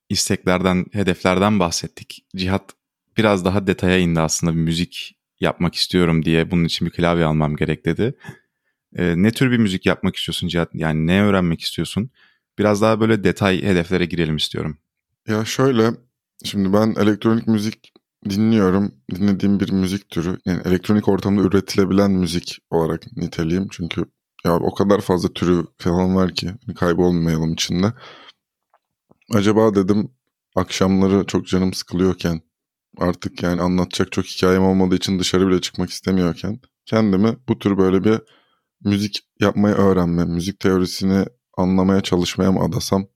isteklerden, 0.10 0.86
hedeflerden 0.92 1.60
bahsettik. 1.60 2.26
Cihat 2.36 2.74
biraz 3.18 3.46
daha 3.46 3.68
detaya 3.68 3.98
indi 3.98 4.20
aslında 4.20 4.56
bir 4.56 4.60
müzik 4.60 5.18
yapmak 5.40 5.76
istiyorum 5.76 6.26
diye 6.26 6.52
bunun 6.52 6.66
için 6.66 6.88
bir 6.88 6.92
klavye 6.92 7.26
almam 7.26 7.56
gerek 7.56 7.86
dedi. 7.86 8.14
Ee, 8.96 9.14
ne 9.18 9.32
tür 9.32 9.52
bir 9.52 9.58
müzik 9.58 9.86
yapmak 9.86 10.16
istiyorsun 10.16 10.48
Cihat? 10.48 10.70
Yani 10.74 11.08
ne 11.08 11.24
öğrenmek 11.24 11.62
istiyorsun? 11.62 12.10
Biraz 12.60 12.82
daha 12.82 13.00
böyle 13.00 13.24
detay 13.24 13.64
hedeflere 13.64 14.06
girelim 14.06 14.36
istiyorum. 14.36 14.78
Ya 15.28 15.46
şöyle, 15.46 15.92
şimdi 16.44 16.74
ben 16.74 16.96
elektronik 17.00 17.48
müzik 17.48 17.94
dinliyorum. 18.30 18.96
Dinlediğim 19.16 19.60
bir 19.60 19.72
müzik 19.72 20.10
türü. 20.10 20.38
Yani 20.46 20.62
elektronik 20.66 21.08
ortamda 21.08 21.42
üretilebilen 21.42 22.12
müzik 22.12 22.60
olarak 22.70 23.18
niteleyeyim. 23.18 23.68
Çünkü 23.72 24.06
ya 24.46 24.56
o 24.56 24.74
kadar 24.74 25.02
fazla 25.02 25.30
türü 25.34 25.66
falan 25.78 26.16
var 26.16 26.34
ki 26.34 26.52
kaybolmayalım 26.76 27.54
içinde. 27.54 27.94
Acaba 29.34 29.76
dedim 29.76 30.12
akşamları 30.56 31.26
çok 31.26 31.48
canım 31.48 31.74
sıkılıyorken 31.74 32.42
artık 32.98 33.44
yani 33.44 33.62
anlatacak 33.62 34.12
çok 34.12 34.26
hikayem 34.26 34.64
olmadığı 34.64 34.96
için 34.96 35.20
dışarı 35.20 35.48
bile 35.48 35.62
çıkmak 35.62 35.90
istemiyorken 35.90 36.60
kendimi 36.86 37.38
bu 37.50 37.60
tür 37.60 37.78
böyle 37.78 38.04
bir 38.04 38.20
müzik 38.84 39.20
yapmayı 39.40 39.76
öğrenme, 39.76 40.26
müzik 40.26 40.60
teorisini 40.60 41.26
anlamaya 41.58 42.02
çalışmaya 42.02 42.52
mı 42.52 42.60
adasam? 42.60 43.08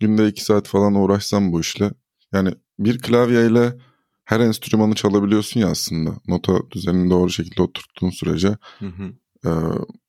Günde 0.00 0.28
iki 0.28 0.44
saat 0.44 0.68
falan 0.68 0.94
uğraşsam 0.94 1.52
bu 1.52 1.60
işle. 1.60 1.90
Yani 2.32 2.50
bir 2.78 2.98
klavyeyle 2.98 3.78
her 4.28 4.40
enstrümanı 4.40 4.94
çalabiliyorsun 4.94 5.60
ya 5.60 5.68
aslında. 5.68 6.10
Nota 6.26 6.70
düzenini 6.70 7.10
doğru 7.10 7.30
şekilde 7.30 7.62
oturttuğun 7.62 8.10
sürece. 8.10 8.48
Hı 8.78 8.86
hı. 8.86 9.12
E, 9.46 9.50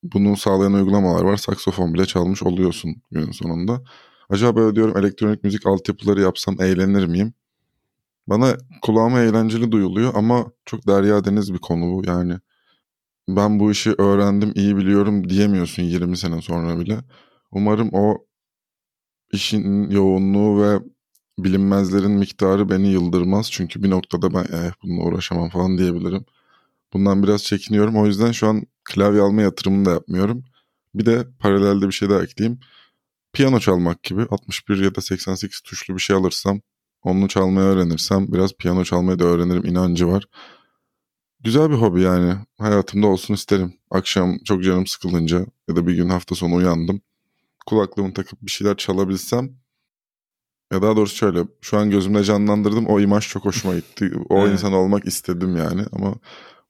bunu 0.03 0.37
sağlayan 0.37 0.73
uygulamalar 0.73 1.23
var. 1.23 1.37
Saksofon 1.37 1.93
bile 1.93 2.05
çalmış 2.05 2.43
oluyorsun 2.43 2.95
günün 3.11 3.31
sonunda. 3.31 3.81
Acaba 4.29 4.55
böyle 4.55 4.75
diyorum 4.75 4.97
elektronik 4.97 5.43
müzik 5.43 5.67
altyapıları 5.67 6.21
yapsam 6.21 6.61
eğlenir 6.61 7.05
miyim? 7.05 7.33
Bana 8.27 8.57
kulağıma 8.81 9.19
eğlenceli 9.19 9.71
duyuluyor 9.71 10.13
ama 10.15 10.51
çok 10.65 10.87
derya 10.87 11.25
deniz 11.25 11.53
bir 11.53 11.59
konu 11.59 11.93
bu 11.93 12.07
yani. 12.07 12.33
Ben 13.29 13.59
bu 13.59 13.71
işi 13.71 13.93
öğrendim, 13.97 14.51
iyi 14.55 14.77
biliyorum 14.77 15.29
diyemiyorsun 15.29 15.83
20 15.83 16.17
sene 16.17 16.41
sonra 16.41 16.79
bile. 16.79 16.99
Umarım 17.51 17.89
o 17.93 18.17
işin 19.31 19.89
yoğunluğu 19.89 20.61
ve 20.61 20.79
bilinmezlerin 21.43 22.11
miktarı 22.11 22.69
beni 22.69 22.87
yıldırmaz. 22.91 23.51
Çünkü 23.51 23.83
bir 23.83 23.89
noktada 23.89 24.33
ben 24.33 24.43
eh, 24.43 24.71
bununla 24.83 25.03
uğraşamam 25.03 25.49
falan 25.49 25.77
diyebilirim. 25.77 26.25
Bundan 26.93 27.23
biraz 27.23 27.43
çekiniyorum. 27.43 27.97
O 27.97 28.05
yüzden 28.05 28.31
şu 28.31 28.47
an 28.47 28.63
klavye 28.83 29.21
alma 29.21 29.41
yatırımını 29.41 29.85
da 29.85 29.91
yapmıyorum. 29.91 30.43
Bir 30.95 31.05
de 31.05 31.27
paralelde 31.39 31.87
bir 31.87 31.91
şey 31.91 32.09
daha 32.09 32.23
ekleyeyim. 32.23 32.59
Piyano 33.33 33.59
çalmak 33.59 34.03
gibi 34.03 34.21
61 34.29 34.77
ya 34.77 34.95
da 34.95 35.01
88 35.01 35.61
tuşlu 35.61 35.95
bir 35.95 36.01
şey 36.01 36.15
alırsam 36.15 36.61
onu 37.03 37.27
çalmayı 37.27 37.67
öğrenirsem 37.67 38.33
biraz 38.33 38.53
piyano 38.53 38.83
çalmayı 38.83 39.19
da 39.19 39.25
öğrenirim 39.25 39.65
inancı 39.65 40.07
var. 40.07 40.25
Güzel 41.39 41.69
bir 41.69 41.75
hobi 41.75 42.01
yani. 42.01 42.35
Hayatımda 42.57 43.07
olsun 43.07 43.33
isterim. 43.33 43.73
Akşam 43.91 44.37
çok 44.45 44.63
canım 44.63 44.87
sıkılınca 44.87 45.45
ya 45.69 45.75
da 45.75 45.87
bir 45.87 45.93
gün 45.93 46.09
hafta 46.09 46.35
sonu 46.35 46.55
uyandım. 46.55 47.01
Kulaklığımı 47.65 48.13
takıp 48.13 48.41
bir 48.41 48.51
şeyler 48.51 48.77
çalabilsem 48.77 49.49
ya 50.71 50.81
daha 50.81 50.95
doğrusu 50.95 51.15
şöyle 51.15 51.43
şu 51.61 51.77
an 51.77 51.89
gözümde 51.89 52.23
canlandırdım 52.23 52.85
o 52.85 52.99
imaj 52.99 53.27
çok 53.27 53.45
hoşuma 53.45 53.75
gitti. 53.75 54.11
O 54.29 54.41
evet. 54.41 54.51
insan 54.51 54.73
olmak 54.73 55.05
istedim 55.05 55.55
yani 55.55 55.81
ama 55.91 56.15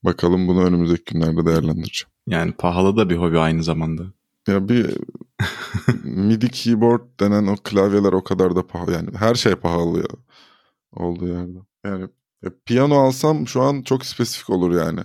bakalım 0.03 0.47
bunu 0.47 0.63
önümüzdeki 0.63 1.13
günlerde 1.13 1.45
değerlendireceğim. 1.45 2.11
Yani 2.27 2.51
pahalı 2.51 2.97
da 2.97 3.09
bir 3.09 3.17
hobi 3.17 3.39
aynı 3.39 3.63
zamanda. 3.63 4.03
Ya 4.47 4.69
bir 4.69 4.97
MIDI 6.03 6.49
keyboard 6.49 7.19
denen 7.19 7.47
o 7.47 7.55
klavyeler 7.55 8.13
o 8.13 8.23
kadar 8.23 8.55
da 8.55 8.67
pahalı. 8.67 8.91
Yani 8.91 9.09
her 9.17 9.35
şey 9.35 9.55
pahalı 9.55 9.97
ya. 9.97 10.17
Olduğu 10.91 11.27
yerde. 11.27 11.57
Yani 11.85 12.07
e, 12.45 12.47
piyano 12.65 12.95
alsam 12.95 13.47
şu 13.47 13.61
an 13.61 13.81
çok 13.81 14.05
spesifik 14.05 14.49
olur 14.49 14.71
yani. 14.71 14.99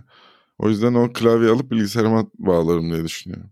O 0.58 0.68
yüzden 0.68 0.94
o 0.94 1.12
klavye 1.12 1.50
alıp 1.50 1.70
bilgisayarıma 1.70 2.26
bağlarım 2.38 2.92
diye 2.92 3.04
düşünüyorum. 3.04 3.50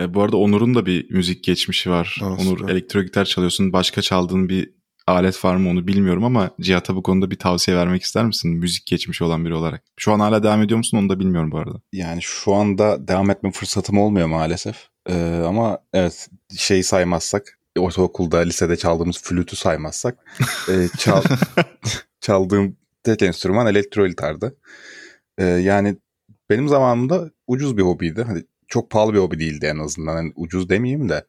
E, 0.00 0.14
bu 0.14 0.22
arada 0.22 0.36
Onur'un 0.36 0.74
da 0.74 0.86
bir 0.86 1.10
müzik 1.10 1.44
geçmişi 1.44 1.90
var. 1.90 2.20
Aa, 2.22 2.26
Onur 2.26 2.68
elektro 2.68 3.02
gitar 3.02 3.24
çalıyorsun. 3.24 3.72
Başka 3.72 4.02
çaldığın 4.02 4.48
bir 4.48 4.74
alet 5.06 5.44
var 5.44 5.56
mı 5.56 5.68
onu 5.70 5.86
bilmiyorum 5.86 6.24
ama 6.24 6.50
Cihat'a 6.60 6.96
bu 6.96 7.02
konuda 7.02 7.30
bir 7.30 7.36
tavsiye 7.38 7.76
vermek 7.76 8.02
ister 8.02 8.24
misin? 8.24 8.50
Müzik 8.50 8.86
geçmişi 8.86 9.24
olan 9.24 9.44
biri 9.44 9.54
olarak. 9.54 9.82
Şu 9.96 10.12
an 10.12 10.20
hala 10.20 10.42
devam 10.42 10.62
ediyor 10.62 10.78
musun 10.78 10.98
onu 10.98 11.08
da 11.08 11.20
bilmiyorum 11.20 11.50
bu 11.50 11.58
arada. 11.58 11.80
Yani 11.92 12.22
şu 12.22 12.54
anda 12.54 13.08
devam 13.08 13.30
etme 13.30 13.52
fırsatım 13.52 13.98
olmuyor 13.98 14.26
maalesef. 14.26 14.88
Ee, 15.08 15.42
ama 15.46 15.78
evet 15.92 16.28
şey 16.56 16.82
saymazsak 16.82 17.58
ortaokulda 17.78 18.38
lisede 18.38 18.76
çaldığımız 18.76 19.22
flütü 19.22 19.56
saymazsak 19.56 20.18
e, 20.68 20.88
çal, 20.98 21.22
çaldığım 22.20 22.76
tek 23.02 23.22
enstrüman 23.22 23.66
elektro 23.66 24.06
gitardı. 24.06 24.56
Ee, 25.38 25.44
yani 25.44 25.96
benim 26.50 26.68
zamanımda 26.68 27.30
ucuz 27.46 27.76
bir 27.76 27.82
hobiydi. 27.82 28.22
Hani 28.22 28.44
çok 28.68 28.90
pahalı 28.90 29.14
bir 29.14 29.18
hobi 29.18 29.38
değildi 29.38 29.66
en 29.66 29.78
azından. 29.78 30.16
Yani 30.16 30.32
ucuz 30.36 30.68
demeyeyim 30.68 31.08
de. 31.08 31.24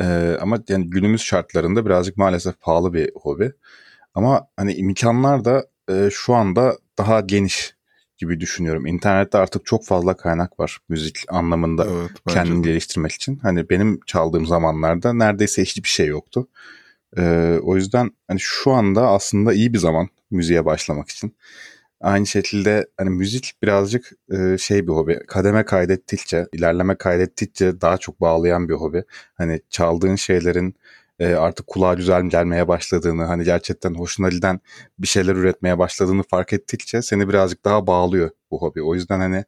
Ee, 0.00 0.36
ama 0.40 0.58
yani 0.68 0.90
günümüz 0.90 1.20
şartlarında 1.20 1.86
birazcık 1.86 2.16
maalesef 2.16 2.60
pahalı 2.60 2.94
bir 2.94 3.10
hobi. 3.14 3.52
Ama 4.14 4.48
hani 4.56 4.74
imkanlar 4.74 5.44
da 5.44 5.66
e, 5.90 6.08
şu 6.12 6.34
anda 6.34 6.78
daha 6.98 7.20
geniş 7.20 7.74
gibi 8.18 8.40
düşünüyorum. 8.40 8.86
İnternette 8.86 9.38
artık 9.38 9.66
çok 9.66 9.84
fazla 9.84 10.16
kaynak 10.16 10.60
var 10.60 10.78
müzik 10.88 11.18
anlamında 11.28 11.86
evet, 11.90 12.10
kendini 12.28 12.62
geliştirmek 12.62 13.12
için. 13.12 13.36
Hani 13.36 13.70
benim 13.70 14.00
çaldığım 14.06 14.46
zamanlarda 14.46 15.12
neredeyse 15.12 15.62
hiçbir 15.62 15.88
şey 15.88 16.06
yoktu. 16.06 16.48
Ee, 17.16 17.58
o 17.62 17.76
yüzden 17.76 18.10
hani 18.28 18.40
şu 18.40 18.72
anda 18.72 19.08
aslında 19.08 19.52
iyi 19.52 19.72
bir 19.72 19.78
zaman 19.78 20.08
müziğe 20.30 20.64
başlamak 20.64 21.08
için. 21.08 21.36
Aynı 22.00 22.26
şekilde 22.26 22.86
hani 22.96 23.10
müzik 23.10 23.52
birazcık 23.62 24.10
e, 24.32 24.58
şey 24.58 24.86
bir 24.86 24.92
hobi. 24.92 25.20
Kademe 25.26 25.64
kaydettikçe, 25.64 26.46
ilerleme 26.52 26.96
kaydettikçe 26.96 27.80
daha 27.80 27.98
çok 27.98 28.20
bağlayan 28.20 28.68
bir 28.68 28.74
hobi. 28.74 29.04
Hani 29.34 29.60
çaldığın 29.70 30.16
şeylerin 30.16 30.74
e, 31.18 31.34
artık 31.34 31.66
kulağa 31.66 31.94
güzel 31.94 32.22
gelmeye 32.28 32.68
başladığını, 32.68 33.24
hani 33.24 33.44
gerçekten 33.44 33.94
hoşuna 33.94 34.28
giden 34.28 34.60
bir 34.98 35.06
şeyler 35.06 35.36
üretmeye 35.36 35.78
başladığını 35.78 36.22
fark 36.22 36.52
ettikçe 36.52 37.02
seni 37.02 37.28
birazcık 37.28 37.64
daha 37.64 37.86
bağlıyor 37.86 38.30
bu 38.50 38.62
hobi. 38.62 38.82
O 38.82 38.94
yüzden 38.94 39.20
hani 39.20 39.44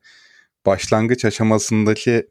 başlangıç 0.66 1.24
aşamasındaki 1.24 2.28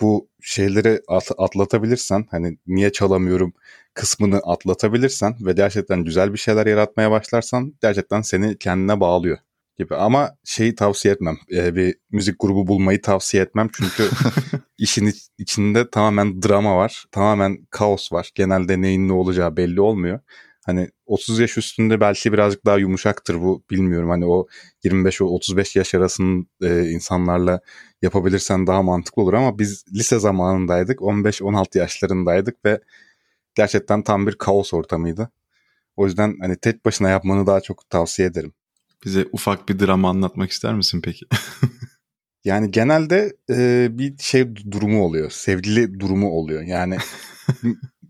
bu 0.00 0.28
şeyleri 0.42 1.02
atlatabilirsen 1.38 2.26
hani 2.30 2.58
niye 2.66 2.92
çalamıyorum 2.92 3.52
kısmını 3.94 4.38
atlatabilirsen 4.38 5.36
ve 5.40 5.52
gerçekten 5.52 6.04
güzel 6.04 6.32
bir 6.32 6.38
şeyler 6.38 6.66
yaratmaya 6.66 7.10
başlarsan 7.10 7.74
gerçekten 7.82 8.22
seni 8.22 8.58
kendine 8.58 9.00
bağlıyor 9.00 9.38
gibi. 9.80 9.94
Ama 9.94 10.30
şeyi 10.44 10.74
tavsiye 10.74 11.14
etmem. 11.14 11.38
Ee, 11.54 11.74
bir 11.74 11.94
müzik 12.10 12.36
grubu 12.40 12.66
bulmayı 12.66 13.02
tavsiye 13.02 13.42
etmem. 13.42 13.68
Çünkü 13.72 14.10
işin 14.78 15.12
içinde 15.38 15.90
tamamen 15.90 16.42
drama 16.42 16.76
var. 16.76 17.04
Tamamen 17.12 17.66
kaos 17.70 18.12
var. 18.12 18.30
Genelde 18.34 18.80
neyin 18.80 19.08
ne 19.08 19.12
olacağı 19.12 19.56
belli 19.56 19.80
olmuyor. 19.80 20.20
Hani 20.66 20.88
30 21.06 21.38
yaş 21.40 21.58
üstünde 21.58 22.00
belki 22.00 22.32
birazcık 22.32 22.66
daha 22.66 22.78
yumuşaktır 22.78 23.34
bu 23.42 23.64
bilmiyorum. 23.70 24.10
Hani 24.10 24.26
o 24.26 24.46
25 24.84 25.22
35 25.22 25.76
yaş 25.76 25.94
arasının 25.94 26.48
e, 26.62 26.90
insanlarla 26.90 27.60
yapabilirsen 28.02 28.66
daha 28.66 28.82
mantıklı 28.82 29.22
olur 29.22 29.34
ama 29.34 29.58
biz 29.58 29.84
lise 29.94 30.18
zamanındaydık. 30.18 30.98
15-16 31.00 31.78
yaşlarındaydık 31.78 32.64
ve 32.64 32.80
gerçekten 33.54 34.02
tam 34.02 34.26
bir 34.26 34.34
kaos 34.34 34.74
ortamıydı. 34.74 35.30
O 35.96 36.06
yüzden 36.06 36.36
hani 36.40 36.56
tek 36.56 36.84
başına 36.84 37.10
yapmanı 37.10 37.46
daha 37.46 37.60
çok 37.60 37.90
tavsiye 37.90 38.28
ederim. 38.28 38.52
Bize 39.04 39.26
ufak 39.32 39.68
bir 39.68 39.78
drama 39.78 40.10
anlatmak 40.10 40.50
ister 40.50 40.74
misin 40.74 41.00
peki? 41.04 41.26
yani 42.44 42.70
genelde 42.70 43.32
e, 43.50 43.88
bir 43.90 44.18
şey 44.18 44.56
durumu 44.70 45.04
oluyor. 45.04 45.30
Sevgili 45.30 46.00
durumu 46.00 46.30
oluyor. 46.30 46.62
Yani 46.62 46.96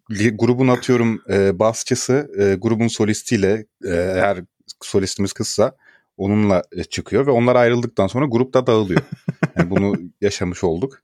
grubun 0.34 0.68
atıyorum 0.68 1.22
e, 1.30 1.58
basçısı 1.58 2.30
e, 2.38 2.54
grubun 2.54 2.88
solistiyle 2.88 3.66
e, 3.84 3.94
eğer 3.94 4.44
solistimiz 4.82 5.32
kızsa 5.32 5.76
onunla 6.16 6.62
e, 6.72 6.84
çıkıyor 6.84 7.26
ve 7.26 7.30
onlar 7.30 7.56
ayrıldıktan 7.56 8.06
sonra 8.06 8.26
grup 8.26 8.54
da 8.54 8.66
dağılıyor. 8.66 9.00
Yani 9.56 9.70
bunu 9.70 9.96
yaşamış 10.20 10.64
olduk. 10.64 11.02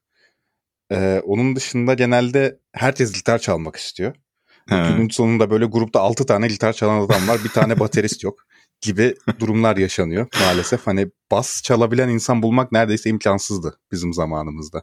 E, 0.93 1.23
onun 1.25 1.57
dışında 1.57 1.95
genelde 1.95 2.59
herkes 2.73 3.12
gitar 3.12 3.38
çalmak 3.38 3.76
istiyor. 3.76 4.14
Günün 4.71 5.09
sonunda 5.09 5.50
böyle 5.50 5.64
grupta 5.64 6.00
6 6.00 6.26
tane 6.26 6.49
gitar 6.49 6.73
çalan 6.73 7.00
adam 7.00 7.28
var. 7.28 7.40
Bir 7.45 7.49
tane 7.49 7.81
baterist 7.81 8.25
yok 8.25 8.47
gibi 8.80 9.14
durumlar 9.40 9.76
yaşanıyor 9.76 10.26
maalesef. 10.40 10.87
Hani 10.87 11.11
bas 11.30 11.62
çalabilen 11.62 12.09
insan 12.09 12.42
bulmak 12.42 12.73
neredeyse 12.73 13.11
imkansızdı 13.11 13.78
bizim 13.92 14.12
zamanımızda. 14.14 14.83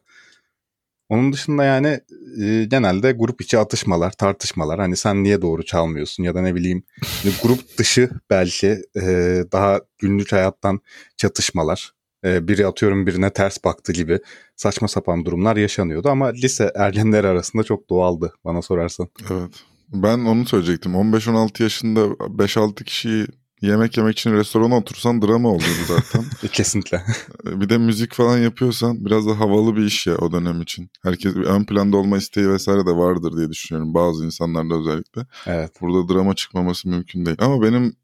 Onun 1.09 1.33
dışında 1.33 1.63
yani 1.63 1.99
e, 2.43 2.65
genelde 2.65 3.11
grup 3.11 3.41
içi 3.41 3.57
atışmalar, 3.57 4.11
tartışmalar. 4.11 4.79
Hani 4.79 4.95
sen 4.95 5.23
niye 5.23 5.41
doğru 5.41 5.65
çalmıyorsun 5.65 6.23
ya 6.23 6.35
da 6.35 6.41
ne 6.41 6.55
bileyim 6.55 6.83
hani 7.23 7.33
grup 7.43 7.77
dışı 7.77 8.09
belki 8.29 8.81
e, 9.01 9.43
daha 9.51 9.81
günlük 9.97 10.31
hayattan 10.31 10.79
çatışmalar. 11.17 11.93
e, 12.25 12.47
biri 12.47 12.67
atıyorum 12.67 13.07
birine 13.07 13.33
ters 13.33 13.63
baktı 13.63 13.93
gibi 13.93 14.19
saçma 14.55 14.87
sapan 14.87 15.25
durumlar 15.25 15.57
yaşanıyordu 15.57 16.09
ama 16.09 16.27
lise 16.27 16.71
ergenler 16.75 17.23
arasında 17.23 17.63
çok 17.63 17.89
doğaldı 17.89 18.33
bana 18.45 18.61
sorarsan. 18.61 19.07
Evet. 19.31 19.51
Ben 19.93 20.19
onu 20.19 20.45
söyleyecektim. 20.45 20.91
15-16 20.91 21.63
yaşında 21.63 21.99
5-6 22.01 22.83
kişiyi 22.83 23.27
yemek 23.67 23.97
yemek 23.97 24.19
için 24.19 24.33
restorana 24.33 24.77
otursan 24.77 25.21
drama 25.21 25.49
oluyordu 25.49 25.81
zaten. 25.87 26.25
Kesinlikle. 26.51 27.03
bir 27.45 27.69
de 27.69 27.77
müzik 27.77 28.13
falan 28.13 28.37
yapıyorsan 28.37 29.05
biraz 29.05 29.27
da 29.27 29.39
havalı 29.39 29.75
bir 29.75 29.85
iş 29.85 30.07
ya 30.07 30.17
o 30.17 30.31
dönem 30.31 30.61
için. 30.61 30.89
Herkes 31.03 31.35
ön 31.35 31.65
planda 31.65 31.97
olma 31.97 32.17
isteği 32.17 32.49
vesaire 32.49 32.85
de 32.85 32.91
vardır 32.91 33.37
diye 33.37 33.49
düşünüyorum. 33.49 33.93
Bazı 33.93 34.25
insanlarda 34.25 34.75
özellikle. 34.75 35.25
Evet. 35.45 35.81
Burada 35.81 36.13
drama 36.13 36.33
çıkmaması 36.33 36.89
mümkün 36.89 37.25
değil. 37.25 37.37
Ama 37.39 37.61
benim 37.61 37.95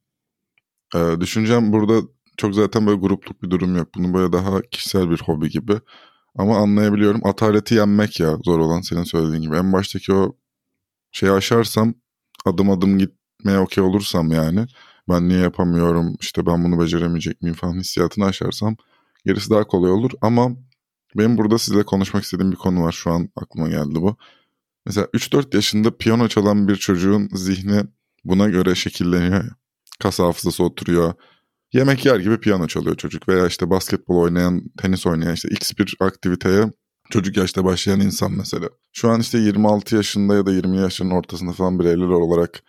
e, 0.96 1.22
düşüncem 1.22 1.72
burada 1.74 2.02
çok 2.38 2.56
zaten 2.56 2.88
böyle 2.88 3.00
grupluk 3.00 3.44
bir 3.44 3.50
durum 3.50 3.76
yok. 3.76 3.88
Bunun 3.96 4.14
böyle 4.14 4.34
daha 4.34 4.62
kişisel 4.62 5.10
bir 5.10 5.22
hobi 5.22 5.50
gibi. 5.50 5.80
Ama 6.38 6.58
anlayabiliyorum. 6.58 7.28
Ataleti 7.28 7.76
yenmek 7.76 8.20
ya 8.20 8.38
zor 8.46 8.60
olan 8.60 8.82
senin 8.82 9.04
söylediğin 9.04 9.42
gibi. 9.42 9.56
En 9.56 9.74
baştaki 9.74 10.14
o 10.14 10.36
şeyi 11.12 11.32
aşarsam 11.32 11.94
adım 12.46 12.70
adım 12.70 13.00
gitmeye 13.00 13.60
okey 13.60 13.84
olursam 13.84 14.32
yani 14.32 14.66
ben 15.10 15.30
niye 15.30 15.40
yapamıyorum 15.40 16.16
işte 16.20 16.46
ben 16.46 16.64
bunu 16.64 16.82
beceremeyecek 16.82 17.42
miyim 17.42 17.56
falan 17.56 17.80
hissiyatını 17.80 18.26
aşarsam 18.26 18.76
gerisi 19.26 19.50
daha 19.50 19.64
kolay 19.68 19.92
olur 19.92 20.12
ama 20.22 20.52
benim 21.18 21.38
burada 21.38 21.58
sizle 21.58 21.84
konuşmak 21.84 22.24
istediğim 22.24 22.52
bir 22.52 22.58
konu 22.58 22.84
var 22.84 22.92
şu 22.92 23.12
an 23.12 23.30
aklıma 23.36 23.70
geldi 23.70 23.96
bu. 23.96 24.18
Mesela 24.86 25.08
3-4 25.14 25.56
yaşında 25.56 25.98
piyano 25.98 26.28
çalan 26.28 26.68
bir 26.68 26.76
çocuğun 26.76 27.30
zihni 27.34 27.84
buna 28.26 28.50
göre 28.50 28.76
şekilleniyor. 28.76 29.46
Kas 30.00 30.20
hafızası 30.20 30.64
oturuyor. 30.64 31.14
Yemek 31.74 32.06
yer 32.06 32.20
gibi 32.20 32.40
piyano 32.40 32.68
çalıyor 32.68 32.96
çocuk 32.96 33.30
veya 33.30 33.48
işte 33.48 33.70
basketbol 33.70 34.18
oynayan, 34.18 34.62
tenis 34.78 35.06
oynayan 35.06 35.34
işte 35.34 35.50
x 35.50 35.72
bir 35.80 35.96
aktiviteye 36.00 36.72
çocuk 37.10 37.38
yaşta 37.38 37.66
başlayan 37.66 38.00
insan 38.00 38.32
mesela. 38.32 38.70
Şu 38.94 39.10
an 39.10 39.20
işte 39.20 39.38
26 39.38 39.96
yaşında 39.96 40.36
ya 40.36 40.46
da 40.46 40.52
20 40.52 40.78
yaşının 40.78 41.12
ortasında 41.12 41.52
falan 41.52 41.80
bireyler 41.80 42.06
olarak 42.06 42.64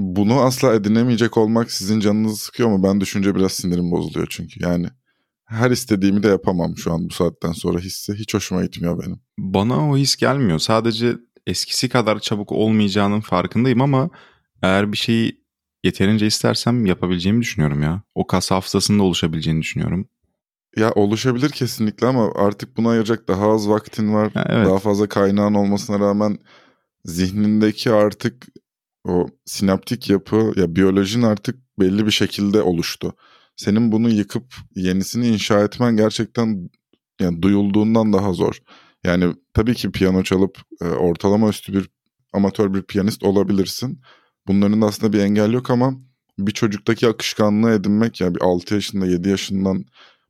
bunu 0.00 0.40
asla 0.40 0.74
edinemeyecek 0.74 1.36
olmak 1.36 1.72
sizin 1.72 2.00
canınızı 2.00 2.36
sıkıyor 2.36 2.68
mu? 2.68 2.82
Ben 2.82 3.00
düşünce 3.00 3.34
biraz 3.34 3.52
sinirim 3.52 3.90
bozuluyor 3.90 4.26
çünkü. 4.30 4.62
Yani 4.62 4.86
her 5.44 5.70
istediğimi 5.70 6.22
de 6.22 6.28
yapamam 6.28 6.76
şu 6.76 6.92
an 6.92 7.08
bu 7.08 7.14
saatten 7.14 7.52
sonra 7.52 7.78
hissi. 7.78 8.14
Hiç 8.14 8.34
hoşuma 8.34 8.64
gitmiyor 8.64 9.02
benim. 9.02 9.20
Bana 9.38 9.90
o 9.90 9.96
his 9.96 10.16
gelmiyor. 10.16 10.58
Sadece 10.58 11.16
eskisi 11.46 11.88
kadar 11.88 12.18
çabuk 12.18 12.52
olmayacağının 12.52 13.20
farkındayım 13.20 13.80
ama 13.80 14.10
eğer 14.62 14.92
bir 14.92 14.96
şeyi 14.96 15.40
yeterince 15.84 16.26
istersem 16.26 16.86
yapabileceğimi 16.86 17.40
düşünüyorum 17.40 17.82
ya. 17.82 18.02
O 18.14 18.26
kas 18.26 18.50
hafızasında 18.50 19.02
oluşabileceğini 19.02 19.62
düşünüyorum. 19.62 20.08
Ya 20.76 20.92
oluşabilir 20.92 21.50
kesinlikle 21.50 22.06
ama 22.06 22.32
artık 22.34 22.76
buna 22.76 22.90
ayıracak 22.90 23.28
daha 23.28 23.50
az 23.50 23.68
vaktin 23.68 24.14
var. 24.14 24.32
Ha, 24.32 24.46
evet. 24.48 24.66
Daha 24.66 24.78
fazla 24.78 25.08
kaynağın 25.08 25.54
olmasına 25.54 26.00
rağmen 26.00 26.38
zihnindeki 27.04 27.90
artık 27.90 28.46
o 29.04 29.26
sinaptik 29.44 30.10
yapı 30.10 30.52
ya 30.56 30.76
biyolojin 30.76 31.22
artık 31.22 31.56
belli 31.78 32.06
bir 32.06 32.10
şekilde 32.10 32.62
oluştu. 32.62 33.12
Senin 33.56 33.92
bunu 33.92 34.10
yıkıp 34.10 34.54
yenisini 34.74 35.28
inşa 35.28 35.64
etmen 35.64 35.96
gerçekten 35.96 36.70
yani 37.20 37.42
duyulduğundan 37.42 38.12
daha 38.12 38.32
zor. 38.32 38.58
Yani 39.04 39.34
tabii 39.54 39.74
ki 39.74 39.92
piyano 39.92 40.22
çalıp 40.22 40.58
e, 40.82 40.84
ortalama 40.84 41.48
üstü 41.48 41.72
bir 41.74 41.90
amatör 42.32 42.74
bir 42.74 42.82
piyanist 42.82 43.22
olabilirsin. 43.22 44.00
Bunların 44.46 44.82
da 44.82 44.86
aslında 44.86 45.12
bir 45.12 45.18
engel 45.18 45.52
yok 45.52 45.70
ama 45.70 45.94
bir 46.38 46.52
çocuktaki 46.52 47.08
akışkanlığı 47.08 47.70
edinmek 47.70 48.20
ya 48.20 48.24
yani 48.24 48.34
bir 48.34 48.40
6 48.40 48.74
yaşında 48.74 49.06
7 49.06 49.28
yaşından 49.28 49.84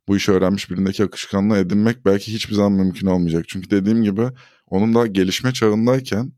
bu 0.07 0.17
işi 0.17 0.31
öğrenmiş 0.31 0.71
birindeki 0.71 1.03
akışkanlığı 1.03 1.57
edinmek 1.57 2.05
belki 2.05 2.33
hiçbir 2.33 2.55
zaman 2.55 2.71
mümkün 2.71 3.07
olmayacak. 3.07 3.45
Çünkü 3.47 3.69
dediğim 3.69 4.03
gibi 4.03 4.27
onun 4.67 4.95
daha 4.95 5.07
gelişme 5.07 5.53
çağındayken 5.53 6.31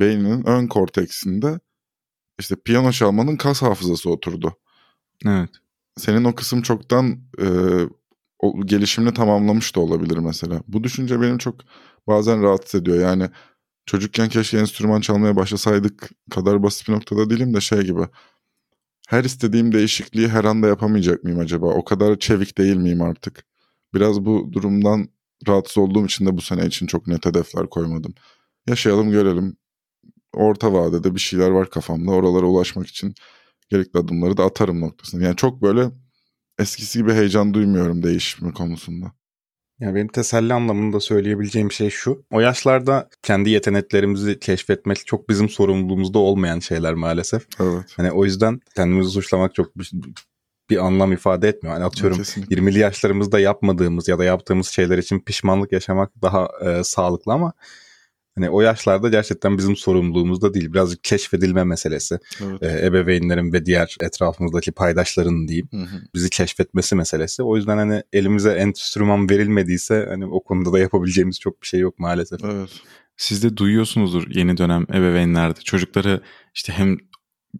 beyninin 0.00 0.46
ön 0.46 0.66
korteksinde 0.66 1.60
işte 2.38 2.56
piyano 2.64 2.92
çalmanın 2.92 3.36
kas 3.36 3.62
hafızası 3.62 4.10
oturdu. 4.10 4.56
Evet. 5.26 5.50
Senin 5.96 6.24
o 6.24 6.34
kısım 6.34 6.62
çoktan 6.62 7.20
e, 7.40 7.46
o 8.38 8.66
gelişimini 8.66 9.14
tamamlamış 9.14 9.76
da 9.76 9.80
olabilir 9.80 10.18
mesela. 10.18 10.62
Bu 10.68 10.84
düşünce 10.84 11.20
benim 11.20 11.38
çok 11.38 11.60
bazen 12.06 12.42
rahatsız 12.42 12.80
ediyor. 12.80 13.00
Yani 13.00 13.30
çocukken 13.86 14.28
keşke 14.28 14.58
enstrüman 14.58 15.00
çalmaya 15.00 15.36
başlasaydık 15.36 16.10
kadar 16.30 16.62
basit 16.62 16.88
bir 16.88 16.92
noktada 16.92 17.30
değilim 17.30 17.54
de 17.54 17.60
şey 17.60 17.80
gibi. 17.80 18.02
Her 19.08 19.24
istediğim 19.24 19.72
değişikliği 19.72 20.28
her 20.28 20.44
anda 20.44 20.68
yapamayacak 20.68 21.24
mıyım 21.24 21.38
acaba? 21.38 21.66
O 21.66 21.84
kadar 21.84 22.18
çevik 22.18 22.58
değil 22.58 22.76
miyim 22.76 23.02
artık? 23.02 23.44
Biraz 23.94 24.24
bu 24.24 24.52
durumdan 24.52 25.08
rahatsız 25.48 25.78
olduğum 25.78 26.06
için 26.06 26.26
de 26.26 26.36
bu 26.36 26.40
sene 26.40 26.66
için 26.66 26.86
çok 26.86 27.06
net 27.06 27.26
hedefler 27.26 27.66
koymadım. 27.66 28.14
Yaşayalım 28.68 29.10
görelim 29.10 29.56
orta 30.36 30.72
vadede 30.72 31.14
bir 31.14 31.20
şeyler 31.20 31.50
var 31.50 31.70
kafamda. 31.70 32.10
Oralara 32.10 32.46
ulaşmak 32.46 32.86
için 32.86 33.14
gerekli 33.70 33.98
adımları 33.98 34.36
da 34.36 34.44
atarım 34.44 34.80
noktasında. 34.80 35.24
Yani 35.24 35.36
çok 35.36 35.62
böyle 35.62 35.90
eskisi 36.58 36.98
gibi 36.98 37.12
heyecan 37.12 37.54
duymuyorum 37.54 38.02
değişme 38.02 38.52
konusunda. 38.52 39.12
Ya 39.80 39.94
benim 39.94 40.08
teselli 40.08 40.54
anlamında 40.54 41.00
söyleyebileceğim 41.00 41.72
şey 41.72 41.90
şu. 41.90 42.24
O 42.30 42.40
yaşlarda 42.40 43.08
kendi 43.22 43.50
yeteneklerimizi 43.50 44.40
keşfetmek 44.40 45.06
çok 45.06 45.28
bizim 45.28 45.48
sorumluluğumuzda 45.48 46.18
olmayan 46.18 46.58
şeyler 46.58 46.94
maalesef. 46.94 47.46
Evet. 47.60 47.92
Hani 47.96 48.12
o 48.12 48.24
yüzden 48.24 48.60
kendimizi 48.76 49.10
suçlamak 49.10 49.54
çok 49.54 49.78
bir, 49.78 49.92
bir 50.70 50.86
anlam 50.86 51.12
ifade 51.12 51.48
etmiyor. 51.48 51.74
Hani 51.74 51.84
atıyorum 51.84 52.18
Kesinlikle. 52.18 52.56
20'li 52.56 52.78
yaşlarımızda 52.78 53.40
yapmadığımız 53.40 54.08
ya 54.08 54.18
da 54.18 54.24
yaptığımız 54.24 54.68
şeyler 54.68 54.98
için 54.98 55.20
pişmanlık 55.20 55.72
yaşamak 55.72 56.22
daha 56.22 56.48
e, 56.64 56.84
sağlıklı 56.84 57.32
ama 57.32 57.52
Hani 58.38 58.50
o 58.50 58.60
yaşlarda 58.60 59.08
gerçekten 59.08 59.58
bizim 59.58 59.76
sorumluluğumuzda 59.76 60.54
değil. 60.54 60.72
Birazcık 60.72 61.04
keşfedilme 61.04 61.64
meselesi. 61.64 62.18
Evet. 62.44 62.62
Ee, 62.62 62.86
ebeveynlerin 62.86 63.52
ve 63.52 63.66
diğer 63.66 63.96
etrafımızdaki 64.00 64.72
paydaşların 64.72 65.48
diyeyim. 65.48 65.68
Hı 65.70 65.76
hı. 65.76 66.02
Bizi 66.14 66.30
keşfetmesi 66.30 66.94
meselesi. 66.94 67.42
O 67.42 67.56
yüzden 67.56 67.76
hani 67.76 68.02
elimize 68.12 68.50
enstrüman 68.50 69.30
verilmediyse 69.30 70.06
hani 70.08 70.26
o 70.26 70.42
konuda 70.42 70.72
da 70.72 70.78
yapabileceğimiz 70.78 71.40
çok 71.40 71.62
bir 71.62 71.66
şey 71.66 71.80
yok 71.80 71.98
maalesef. 71.98 72.44
Evet. 72.44 72.70
Siz 73.16 73.42
de 73.42 73.56
duyuyorsunuzdur 73.56 74.26
yeni 74.30 74.56
dönem 74.56 74.86
ebeveynlerde. 74.94 75.60
Çocukları 75.60 76.20
işte 76.54 76.72
hem 76.72 76.96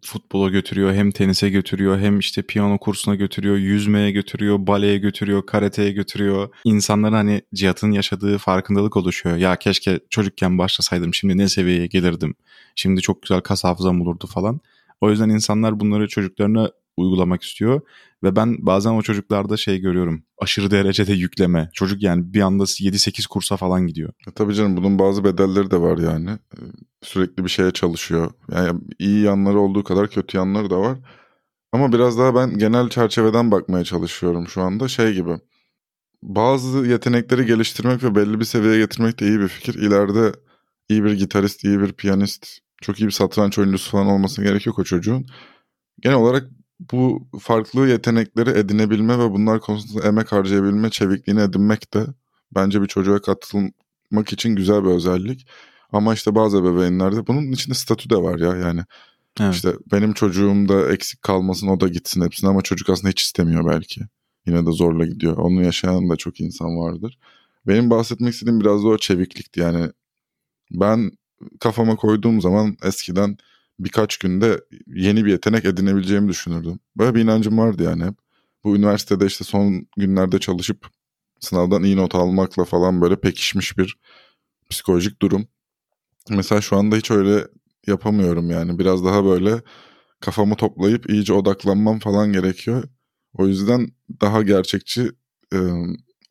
futbola 0.03 0.49
götürüyor, 0.49 0.93
hem 0.93 1.11
tenise 1.11 1.49
götürüyor, 1.49 1.99
hem 1.99 2.19
işte 2.19 2.41
piyano 2.41 2.77
kursuna 2.77 3.15
götürüyor, 3.15 3.57
yüzmeye 3.57 4.11
götürüyor, 4.11 4.67
baleye 4.67 4.97
götürüyor, 4.97 5.45
karateye 5.45 5.91
götürüyor. 5.91 6.49
İnsanların 6.63 7.13
hani 7.13 7.41
Cihat'ın 7.53 7.91
yaşadığı 7.91 8.37
farkındalık 8.37 8.97
oluşuyor. 8.97 9.37
Ya 9.37 9.55
keşke 9.55 9.99
çocukken 10.09 10.57
başlasaydım 10.57 11.13
şimdi 11.13 11.37
ne 11.37 11.49
seviyeye 11.49 11.87
gelirdim. 11.87 12.35
Şimdi 12.75 13.01
çok 13.01 13.21
güzel 13.21 13.41
kas 13.41 13.63
hafızam 13.63 14.01
olurdu 14.01 14.27
falan. 14.27 14.59
O 15.01 15.09
yüzden 15.09 15.29
insanlar 15.29 15.79
bunları 15.79 16.07
çocuklarına 16.07 16.71
uygulamak 16.97 17.43
istiyor. 17.43 17.81
Ve 18.23 18.35
ben 18.35 18.57
bazen 18.59 18.91
o 18.91 19.01
çocuklarda 19.01 19.57
şey 19.57 19.79
görüyorum. 19.79 20.23
Aşırı 20.37 20.71
derecede 20.71 21.13
yükleme. 21.13 21.69
Çocuk 21.73 22.03
yani 22.03 22.33
bir 22.33 22.41
anda 22.41 22.63
7-8 22.63 23.27
kursa 23.27 23.57
falan 23.57 23.87
gidiyor. 23.87 24.13
E 24.27 24.31
tabii 24.31 24.53
canım 24.53 24.77
bunun 24.77 24.99
bazı 24.99 25.23
bedelleri 25.23 25.71
de 25.71 25.81
var 25.81 25.97
yani. 25.97 26.29
E, 26.29 26.59
sürekli 27.01 27.43
bir 27.43 27.49
şeye 27.49 27.71
çalışıyor. 27.71 28.31
Yani 28.51 28.79
iyi 28.99 29.21
yanları 29.23 29.59
olduğu 29.59 29.83
kadar 29.83 30.09
kötü 30.09 30.37
yanları 30.37 30.69
da 30.69 30.79
var. 30.79 30.97
Ama 31.71 31.93
biraz 31.93 32.17
daha 32.17 32.35
ben 32.35 32.57
genel 32.57 32.89
çerçeveden 32.89 33.51
bakmaya 33.51 33.83
çalışıyorum 33.83 34.47
şu 34.47 34.61
anda. 34.61 34.87
Şey 34.87 35.13
gibi. 35.13 35.39
Bazı 36.23 36.77
yetenekleri 36.87 37.45
geliştirmek 37.45 38.03
ve 38.03 38.15
belli 38.15 38.39
bir 38.39 38.45
seviyeye 38.45 38.79
getirmek 38.79 39.19
de 39.19 39.27
iyi 39.27 39.39
bir 39.39 39.47
fikir. 39.47 39.73
İleride 39.73 40.31
iyi 40.89 41.03
bir 41.03 41.11
gitarist, 41.11 41.63
iyi 41.63 41.79
bir 41.79 41.93
piyanist, 41.93 42.47
çok 42.81 42.99
iyi 42.99 43.05
bir 43.05 43.11
satranç 43.11 43.57
oyuncusu 43.59 43.91
falan 43.91 44.07
olması 44.07 44.43
gerekiyor 44.43 44.75
o 44.79 44.83
çocuğun. 44.83 45.25
Genel 46.01 46.17
olarak 46.17 46.49
bu 46.79 47.27
farklı 47.39 47.87
yetenekleri 47.87 48.49
edinebilme 48.49 49.19
ve 49.19 49.31
bunlar 49.31 49.59
konusunda 49.59 50.07
emek 50.07 50.31
harcayabilme 50.31 50.89
çevikliğini 50.89 51.41
edinmek 51.41 51.93
de 51.93 52.05
bence 52.55 52.81
bir 52.81 52.87
çocuğa 52.87 53.21
katılmak 53.21 54.33
için 54.33 54.55
güzel 54.55 54.83
bir 54.83 54.89
özellik. 54.89 55.47
Ama 55.91 56.13
işte 56.13 56.35
bazı 56.35 56.57
ebeveynlerde 56.57 57.27
bunun 57.27 57.51
içinde 57.51 57.75
statü 57.75 58.09
de 58.09 58.15
var 58.15 58.39
ya 58.39 58.55
yani. 58.55 58.81
Evet. 59.39 59.53
İşte 59.53 59.73
benim 59.91 60.13
çocuğum 60.13 60.67
da 60.67 60.91
eksik 60.91 61.21
kalmasın 61.21 61.67
o 61.67 61.79
da 61.79 61.87
gitsin 61.87 62.21
hepsine 62.21 62.49
ama 62.49 62.61
çocuk 62.61 62.89
aslında 62.89 63.09
hiç 63.09 63.21
istemiyor 63.21 63.65
belki. 63.65 64.01
Yine 64.47 64.65
de 64.65 64.71
zorla 64.71 65.05
gidiyor. 65.05 65.37
Onu 65.37 65.63
yaşayan 65.63 66.09
da 66.09 66.15
çok 66.15 66.39
insan 66.41 66.77
vardır. 66.77 67.17
Benim 67.67 67.89
bahsetmek 67.89 68.33
istediğim 68.33 68.61
biraz 68.61 68.83
da 68.83 68.87
o 68.87 68.97
çeviklikti 68.97 69.59
yani. 69.59 69.91
Ben 70.71 71.11
kafama 71.59 71.95
koyduğum 71.95 72.41
zaman 72.41 72.77
eskiden 72.83 73.37
birkaç 73.79 74.17
günde 74.17 74.61
yeni 74.87 75.25
bir 75.25 75.31
yetenek 75.31 75.65
edinebileceğimi 75.65 76.29
düşünürdüm. 76.29 76.79
Böyle 76.97 77.15
bir 77.15 77.21
inancım 77.21 77.57
vardı 77.57 77.83
yani 77.83 78.05
hep. 78.05 78.15
Bu 78.63 78.75
üniversitede 78.75 79.25
işte 79.25 79.43
son 79.43 79.87
günlerde 79.97 80.39
çalışıp 80.39 80.87
sınavdan 81.39 81.83
iyi 81.83 81.97
not 81.97 82.15
almakla 82.15 82.65
falan 82.65 83.01
böyle 83.01 83.19
pekişmiş 83.19 83.77
bir 83.77 83.97
psikolojik 84.69 85.21
durum. 85.21 85.47
Mesela 86.29 86.61
şu 86.61 86.77
anda 86.77 86.95
hiç 86.95 87.11
öyle 87.11 87.47
yapamıyorum 87.87 88.49
yani. 88.49 88.79
Biraz 88.79 89.05
daha 89.05 89.25
böyle 89.25 89.61
kafamı 90.19 90.55
toplayıp 90.55 91.09
iyice 91.09 91.33
odaklanmam 91.33 91.99
falan 91.99 92.33
gerekiyor. 92.33 92.83
O 93.33 93.47
yüzden 93.47 93.87
daha 94.21 94.41
gerçekçi 94.41 95.11
e, 95.53 95.57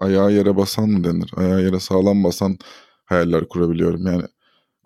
ayağı 0.00 0.32
yere 0.32 0.56
basan 0.56 0.88
mı 0.88 1.04
denir? 1.04 1.30
Ayağı 1.36 1.62
yere 1.62 1.80
sağlam 1.80 2.24
basan 2.24 2.58
hayaller 3.04 3.48
kurabiliyorum. 3.48 4.06
Yani 4.06 4.22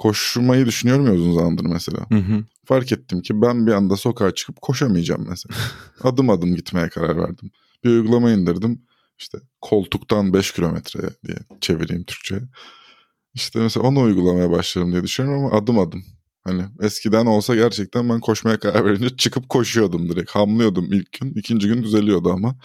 koşmayı 0.01 0.67
düşünüyorum 0.67 1.07
ya 1.07 1.13
uzun 1.13 1.35
zamandır 1.35 1.65
mesela. 1.65 2.07
Hı 2.09 2.19
hı. 2.19 2.45
Fark 2.65 2.93
ettim 2.93 3.23
ki 3.23 3.43
ben 3.43 3.67
bir 3.67 3.73
anda 3.73 3.97
sokağa 3.97 4.35
çıkıp 4.35 4.61
koşamayacağım 4.61 5.27
mesela. 5.29 5.57
adım 6.03 6.31
adım 6.31 6.57
gitmeye 6.57 6.89
karar 6.89 7.17
verdim. 7.17 7.51
Bir 7.85 7.91
uygulama 7.91 8.31
indirdim. 8.31 8.83
İşte 9.19 9.39
koltuktan 9.61 10.35
5 10.35 10.53
kilometre 10.53 11.01
diye 11.27 11.37
çevireyim 11.61 12.05
Türkçe'ye. 12.05 12.41
İşte 13.35 13.59
mesela 13.59 13.87
onu 13.87 14.01
uygulamaya 14.01 14.51
başlarım 14.51 14.93
diye 14.93 15.03
düşünüyorum 15.03 15.45
ama 15.45 15.57
adım 15.57 15.79
adım. 15.79 16.05
Hani 16.45 16.63
eskiden 16.81 17.27
olsa 17.27 17.55
gerçekten 17.55 18.09
ben 18.09 18.21
koşmaya 18.21 18.59
karar 18.59 18.85
verince 18.85 19.17
çıkıp 19.17 19.49
koşuyordum 19.49 20.09
direkt. 20.09 20.31
Hamlıyordum 20.31 20.93
ilk 20.93 21.21
gün. 21.21 21.33
ikinci 21.35 21.69
gün 21.69 21.83
düzeliyordu 21.83 22.31
ama 22.31 22.57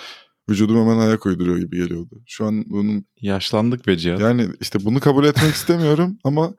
vücudum 0.49 0.77
hemen 0.77 0.97
ayak 0.97 1.25
uyduruyor 1.25 1.57
gibi 1.57 1.77
geliyordu. 1.77 2.21
Şu 2.25 2.45
an 2.45 2.65
bunun 2.67 3.05
Yaşlandık 3.21 3.87
be 3.87 3.97
Cihat. 3.97 4.19
yani 4.19 4.49
işte 4.61 4.79
bunu 4.85 4.99
kabul 4.99 5.25
etmek 5.25 5.55
istemiyorum 5.55 6.17
ama 6.23 6.53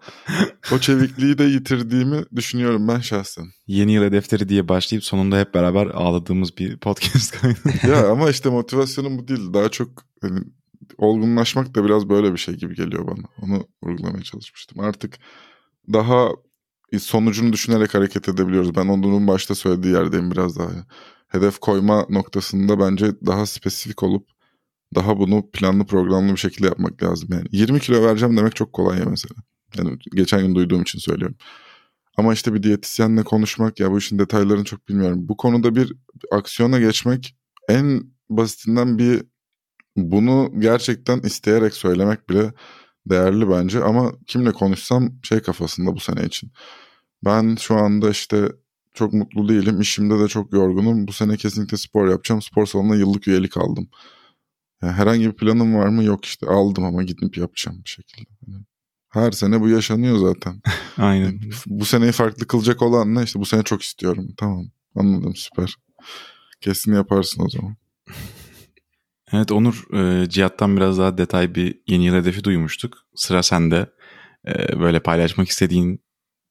o 0.72 0.78
çevikliği 0.78 1.38
de 1.38 1.44
yitirdiğimi 1.44 2.24
düşünüyorum 2.36 2.88
ben 2.88 2.98
şahsen. 2.98 3.44
Yeni 3.66 3.92
yıl 3.92 4.02
hedefleri 4.02 4.48
diye 4.48 4.68
başlayıp 4.68 5.04
sonunda 5.04 5.40
hep 5.40 5.54
beraber 5.54 5.86
ağladığımız 5.86 6.56
bir 6.56 6.76
podcast 6.76 7.40
kaydı. 7.40 7.58
ya 7.88 8.10
ama 8.10 8.30
işte 8.30 8.48
motivasyonum 8.50 9.18
bu 9.18 9.28
değil. 9.28 9.52
Daha 9.54 9.68
çok 9.68 9.88
hani, 10.22 10.40
olgunlaşmak 10.98 11.74
da 11.74 11.84
biraz 11.84 12.08
böyle 12.08 12.32
bir 12.32 12.38
şey 12.38 12.54
gibi 12.54 12.74
geliyor 12.74 13.06
bana. 13.06 13.26
Onu 13.42 13.68
vurgulamaya 13.82 14.22
çalışmıştım. 14.22 14.80
Artık 14.80 15.18
daha 15.92 16.28
sonucunu 16.98 17.52
düşünerek 17.52 17.94
hareket 17.94 18.28
edebiliyoruz. 18.28 18.76
Ben 18.76 18.88
onun 18.88 19.28
başta 19.28 19.54
söylediği 19.54 19.94
yerdeyim 19.94 20.30
biraz 20.30 20.58
daha. 20.58 20.70
Hedef 21.28 21.58
koyma 21.58 22.06
noktasında 22.10 22.78
bence 22.80 23.06
daha 23.26 23.46
spesifik 23.46 24.02
olup 24.02 24.28
daha 24.94 25.18
bunu 25.18 25.50
planlı 25.52 25.86
programlı 25.86 26.32
bir 26.32 26.36
şekilde 26.36 26.66
yapmak 26.66 27.02
lazım. 27.02 27.28
Yani 27.32 27.44
20 27.52 27.80
kilo 27.80 28.02
vereceğim 28.02 28.36
demek 28.36 28.56
çok 28.56 28.72
kolay 28.72 28.98
ya 28.98 29.04
mesela. 29.04 29.34
Yani 29.76 29.98
geçen 30.14 30.46
gün 30.46 30.54
duyduğum 30.54 30.82
için 30.82 30.98
söylüyorum. 30.98 31.36
Ama 32.16 32.32
işte 32.32 32.54
bir 32.54 32.62
diyetisyenle 32.62 33.22
konuşmak 33.22 33.80
ya 33.80 33.90
bu 33.90 33.98
işin 33.98 34.18
detaylarını 34.18 34.64
çok 34.64 34.88
bilmiyorum. 34.88 35.28
Bu 35.28 35.36
konuda 35.36 35.74
bir 35.74 35.92
aksiyona 36.32 36.78
geçmek 36.80 37.36
en 37.68 38.02
basitinden 38.30 38.98
bir 38.98 39.22
bunu 39.96 40.52
gerçekten 40.58 41.20
isteyerek 41.20 41.74
söylemek 41.74 42.28
bile 42.30 42.52
değerli 43.06 43.50
bence 43.50 43.84
ama 43.84 44.12
kimle 44.26 44.52
konuşsam 44.52 45.12
şey 45.22 45.40
kafasında 45.40 45.94
bu 45.94 46.00
sene 46.00 46.24
için. 46.24 46.52
Ben 47.24 47.56
şu 47.56 47.74
anda 47.74 48.10
işte 48.10 48.48
çok 48.96 49.12
mutlu 49.12 49.48
değilim. 49.48 49.80
İşimde 49.80 50.18
de 50.18 50.28
çok 50.28 50.52
yorgunum. 50.52 51.08
Bu 51.08 51.12
sene 51.12 51.36
kesinlikle 51.36 51.76
spor 51.76 52.08
yapacağım. 52.08 52.42
Spor 52.42 52.66
salonuna 52.66 52.96
yıllık 52.96 53.28
üyelik 53.28 53.56
aldım. 53.56 53.88
Yani 54.82 54.92
herhangi 54.92 55.26
bir 55.26 55.36
planım 55.36 55.74
var 55.74 55.88
mı? 55.88 56.04
Yok 56.04 56.24
işte 56.24 56.46
aldım 56.46 56.84
ama 56.84 57.02
gidip 57.02 57.36
yapacağım 57.36 57.80
bir 57.84 57.90
şekilde. 57.90 58.28
Her 59.08 59.32
sene 59.32 59.60
bu 59.60 59.68
yaşanıyor 59.68 60.18
zaten. 60.18 60.62
Aynen. 60.96 61.40
Bu 61.66 61.84
seneyi 61.84 62.12
farklı 62.12 62.46
kılacak 62.46 62.82
olan 62.82 63.14
ne? 63.14 63.22
İşte 63.22 63.40
bu 63.40 63.46
sene 63.46 63.62
çok 63.62 63.82
istiyorum. 63.82 64.28
Tamam 64.36 64.66
anladım 64.94 65.36
süper. 65.36 65.76
Kesin 66.60 66.94
yaparsın 66.94 67.44
o 67.44 67.48
zaman. 67.48 67.76
Evet 69.32 69.52
Onur, 69.52 69.94
e, 69.94 70.28
Cihat'tan 70.28 70.76
biraz 70.76 70.98
daha 70.98 71.18
detay 71.18 71.54
bir 71.54 71.80
yeni 71.86 72.04
yıl 72.04 72.14
hedefi 72.14 72.44
duymuştuk. 72.44 72.98
Sıra 73.14 73.42
sende. 73.42 73.90
E, 74.46 74.80
böyle 74.80 75.00
paylaşmak 75.00 75.48
istediğin 75.48 76.00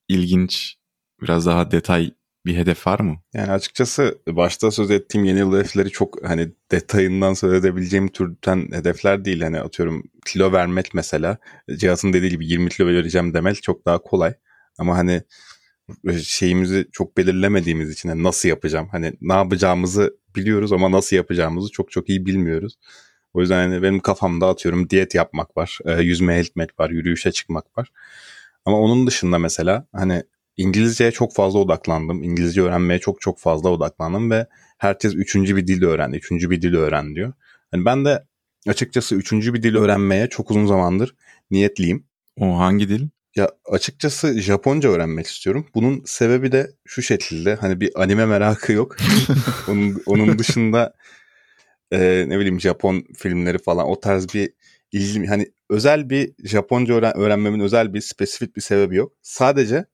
ilginç, 0.08 0.76
biraz 1.22 1.46
daha 1.46 1.72
detay 1.72 2.12
bir 2.46 2.58
hedef 2.58 2.88
var 2.88 3.00
mı? 3.00 3.18
Yani 3.34 3.52
açıkçası 3.52 4.22
başta 4.28 4.72
söz 4.72 4.92
ettiğim 4.92 5.26
yeni 5.26 5.40
yıl 5.40 5.54
hedefleri 5.54 5.90
çok 5.90 6.28
hani 6.28 6.52
detayından 6.72 7.34
söz 7.34 7.54
edebileceğim 7.54 8.08
türden 8.08 8.68
hedefler 8.72 9.26
değil. 9.26 9.42
Hani 9.42 9.60
atıyorum 9.60 10.04
kilo 10.26 10.52
vermek 10.52 10.94
mesela. 10.94 11.38
Cihat'ın 11.76 12.14
dediği 12.14 12.30
gibi 12.30 12.48
20 12.48 12.70
kilo 12.70 12.88
vereceğim 12.88 13.34
demek 13.34 13.64
çok 13.64 13.86
daha 13.86 13.98
kolay. 13.98 14.34
Ama 14.78 14.98
hani 14.98 15.24
şeyimizi 16.24 16.88
çok 16.92 17.18
belirlemediğimiz 17.18 17.90
için 17.90 18.10
hani 18.10 18.24
nasıl 18.24 18.50
yapacağım? 18.50 18.88
Hani 18.92 19.14
ne 19.22 19.34
yapacağımızı 19.34 20.18
biliyoruz 20.36 20.74
ama 20.74 20.92
nasıl 20.92 21.16
yapacağımızı 21.16 21.72
çok 21.72 21.92
çok 21.92 22.10
iyi 22.10 22.26
bilmiyoruz. 22.26 22.76
O 23.34 23.42
yüzden 23.42 23.70
hani 23.70 23.84
benim 23.84 24.00
kafamda 24.00 24.48
atıyorum 24.48 24.90
diyet 24.90 25.16
yapmak 25.16 25.58
var, 25.58 25.80
e, 25.86 26.02
yüzmeye 26.02 26.42
gitmek 26.42 26.80
var, 26.80 26.90
yürüyüşe 26.90 27.32
çıkmak 27.32 27.78
var. 27.78 27.92
Ama 28.66 28.80
onun 28.80 29.08
dışında 29.08 29.40
mesela 29.40 29.88
hani 29.94 30.24
İngilizceye 30.58 31.12
çok 31.12 31.34
fazla 31.34 31.60
odaklandım. 31.60 32.24
İngilizce 32.24 32.62
öğrenmeye 32.62 33.00
çok 33.00 33.22
çok 33.22 33.40
fazla 33.40 33.70
odaklandım 33.70 34.32
ve 34.32 34.48
herkes 34.78 35.16
üçüncü 35.16 35.56
bir 35.56 35.68
dil 35.68 35.84
öğrendi, 35.84 36.18
üçüncü 36.18 36.50
bir 36.50 36.62
dil 36.62 36.74
öğren 36.74 37.16
diyor. 37.16 37.34
Hani 37.72 37.86
ben 37.86 38.06
de 38.06 38.26
açıkçası 38.68 39.16
üçüncü 39.16 39.54
bir 39.54 39.64
dil 39.64 39.76
öğrenmeye 39.76 40.28
çok 40.28 40.52
uzun 40.52 40.66
zamandır 40.66 41.16
niyetliyim. 41.52 42.08
O 42.40 42.58
hangi 42.58 42.90
dil? 42.90 43.08
Ya 43.36 43.52
açıkçası 43.66 44.42
Japonca 44.42 44.90
öğrenmek 44.90 45.28
istiyorum. 45.28 45.68
Bunun 45.76 46.04
sebebi 46.06 46.52
de 46.52 46.72
şu 46.86 47.02
şekilde 47.02 47.56
hani 47.56 47.82
bir 47.82 48.02
anime 48.02 48.26
merakı 48.26 48.72
yok. 48.72 48.96
onun, 49.68 50.04
onun 50.06 50.40
dışında 50.40 50.94
e, 51.92 52.26
ne 52.28 52.40
bileyim 52.40 52.62
Japon 52.62 53.06
filmleri 53.18 53.58
falan 53.58 53.86
o 53.88 54.00
tarz 54.00 54.34
bir 54.34 54.50
ilgim 54.92 55.28
hani 55.28 55.52
özel 55.70 56.10
bir 56.10 56.34
Japonca 56.44 56.94
öğren, 56.94 57.18
öğrenmemin 57.18 57.60
özel 57.60 57.94
bir 57.94 58.02
spesifik 58.02 58.56
bir 58.56 58.62
sebebi 58.62 58.96
yok. 58.96 59.14
Sadece 59.22 59.86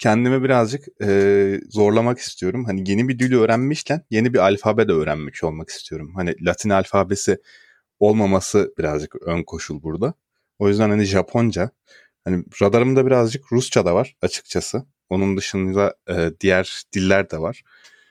kendime 0.00 0.42
birazcık 0.42 1.02
e, 1.02 1.60
zorlamak 1.68 2.18
istiyorum. 2.18 2.64
Hani 2.64 2.90
yeni 2.90 3.08
bir 3.08 3.18
dili 3.18 3.38
öğrenmişken 3.38 4.02
yeni 4.10 4.34
bir 4.34 4.38
alfabe 4.38 4.88
de 4.88 4.92
öğrenmiş 4.92 5.44
olmak 5.44 5.68
istiyorum. 5.68 6.12
Hani 6.14 6.34
Latin 6.46 6.70
alfabesi 6.70 7.38
olmaması 8.00 8.74
birazcık 8.78 9.22
ön 9.22 9.42
koşul 9.42 9.82
burada. 9.82 10.14
O 10.58 10.68
yüzden 10.68 10.90
hani 10.90 11.04
Japonca 11.04 11.70
Hani 12.24 12.44
radarımda 12.62 13.06
birazcık 13.06 13.52
Rusça 13.52 13.84
da 13.84 13.94
var 13.94 14.16
açıkçası. 14.22 14.86
Onun 15.10 15.36
dışında 15.36 15.94
e, 16.08 16.30
diğer 16.40 16.82
diller 16.92 17.30
de 17.30 17.38
var. 17.38 17.62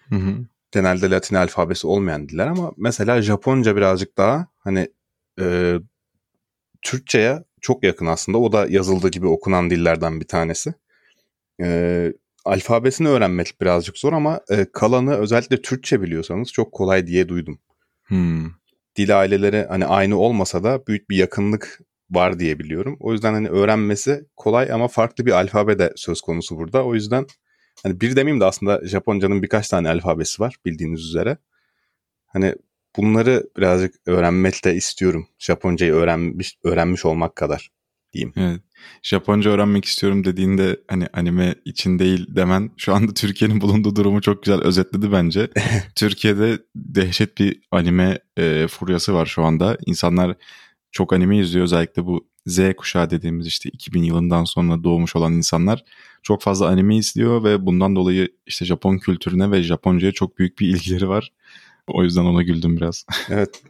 Hı 0.09 0.15
hı. 0.15 0.35
Genelde 0.71 1.09
Latin 1.09 1.35
alfabesi 1.35 1.87
olmayan 1.87 2.29
diller 2.29 2.47
ama 2.47 2.71
mesela 2.77 3.21
Japonca 3.21 3.75
birazcık 3.75 4.17
daha 4.17 4.47
hani 4.59 4.89
e, 5.39 5.75
Türkçe'ye 6.81 7.43
çok 7.61 7.83
yakın 7.83 8.05
aslında. 8.05 8.37
O 8.37 8.51
da 8.51 8.67
yazıldığı 8.69 9.09
gibi 9.09 9.27
okunan 9.27 9.69
dillerden 9.69 10.19
bir 10.19 10.27
tanesi. 10.27 10.73
E, 11.61 12.13
alfabesini 12.45 13.07
öğrenmek 13.07 13.61
birazcık 13.61 13.97
zor 13.97 14.13
ama 14.13 14.41
e, 14.49 14.65
kalanı 14.73 15.15
özellikle 15.15 15.61
Türkçe 15.61 16.01
biliyorsanız 16.01 16.51
çok 16.51 16.71
kolay 16.71 17.07
diye 17.07 17.29
duydum. 17.29 17.59
Hmm. 18.03 18.45
Dil 18.95 19.19
aileleri 19.19 19.65
hani 19.69 19.85
aynı 19.85 20.17
olmasa 20.17 20.63
da 20.63 20.87
büyük 20.87 21.09
bir 21.09 21.17
yakınlık 21.17 21.79
var 22.09 22.39
diye 22.39 22.59
biliyorum. 22.59 22.97
O 22.99 23.13
yüzden 23.13 23.33
hani 23.33 23.49
öğrenmesi 23.49 24.25
kolay 24.35 24.71
ama 24.71 24.87
farklı 24.87 25.25
bir 25.25 25.31
alfabe 25.31 25.79
de 25.79 25.93
söz 25.95 26.21
konusu 26.21 26.57
burada. 26.57 26.85
O 26.85 26.95
yüzden 26.95 27.25
hani 27.83 28.01
bir 28.01 28.15
demeyeyim 28.15 28.41
de 28.41 28.45
aslında 28.45 28.87
Japonca'nın 28.87 29.43
birkaç 29.43 29.69
tane 29.69 29.89
alfabesi 29.89 30.41
var 30.41 30.55
bildiğiniz 30.65 31.01
üzere. 31.01 31.37
Hani 32.25 32.55
bunları 32.97 33.49
birazcık 33.57 33.95
öğrenmek 34.05 34.65
de 34.65 34.75
istiyorum. 34.75 35.27
Japoncayı 35.39 35.93
öğrenmiş 35.93 36.57
öğrenmiş 36.63 37.05
olmak 37.05 37.35
kadar 37.35 37.71
diyeyim. 38.13 38.33
Evet. 38.37 38.61
Japonca 39.03 39.51
öğrenmek 39.51 39.85
istiyorum 39.85 40.25
dediğinde 40.25 40.79
hani 40.87 41.07
anime 41.13 41.55
için 41.65 41.99
değil 41.99 42.25
demen 42.35 42.71
şu 42.77 42.95
anda 42.95 43.13
Türkiye'nin 43.13 43.61
bulunduğu 43.61 43.95
durumu 43.95 44.21
çok 44.21 44.43
güzel 44.43 44.61
özetledi 44.61 45.11
bence. 45.11 45.49
Türkiye'de 45.95 46.59
dehşet 46.75 47.37
bir 47.37 47.61
anime 47.71 48.19
e, 48.37 48.67
furyası 48.67 49.13
var 49.13 49.25
şu 49.25 49.43
anda. 49.43 49.77
İnsanlar 49.85 50.37
çok 50.91 51.13
anime 51.13 51.37
izliyor 51.37 51.63
özellikle 51.63 52.05
bu 52.05 52.29
Z 52.45 52.59
kuşağı 52.77 53.09
dediğimiz 53.09 53.47
işte 53.47 53.69
2000 53.69 54.03
yılından 54.03 54.43
sonra 54.43 54.83
doğmuş 54.83 55.15
olan 55.15 55.33
insanlar 55.33 55.83
çok 56.23 56.41
fazla 56.41 56.67
anime 56.67 56.97
izliyor 56.97 57.43
ve 57.43 57.65
bundan 57.65 57.95
dolayı 57.95 58.29
işte 58.45 58.65
Japon 58.65 58.97
kültürüne 58.97 59.51
ve 59.51 59.63
Japonca'ya 59.63 60.11
çok 60.11 60.37
büyük 60.37 60.59
bir 60.59 60.67
ilgileri 60.67 61.09
var. 61.09 61.31
O 61.87 62.03
yüzden 62.03 62.25
ona 62.25 62.43
güldüm 62.43 62.77
biraz. 62.77 63.05
Evet. 63.29 63.63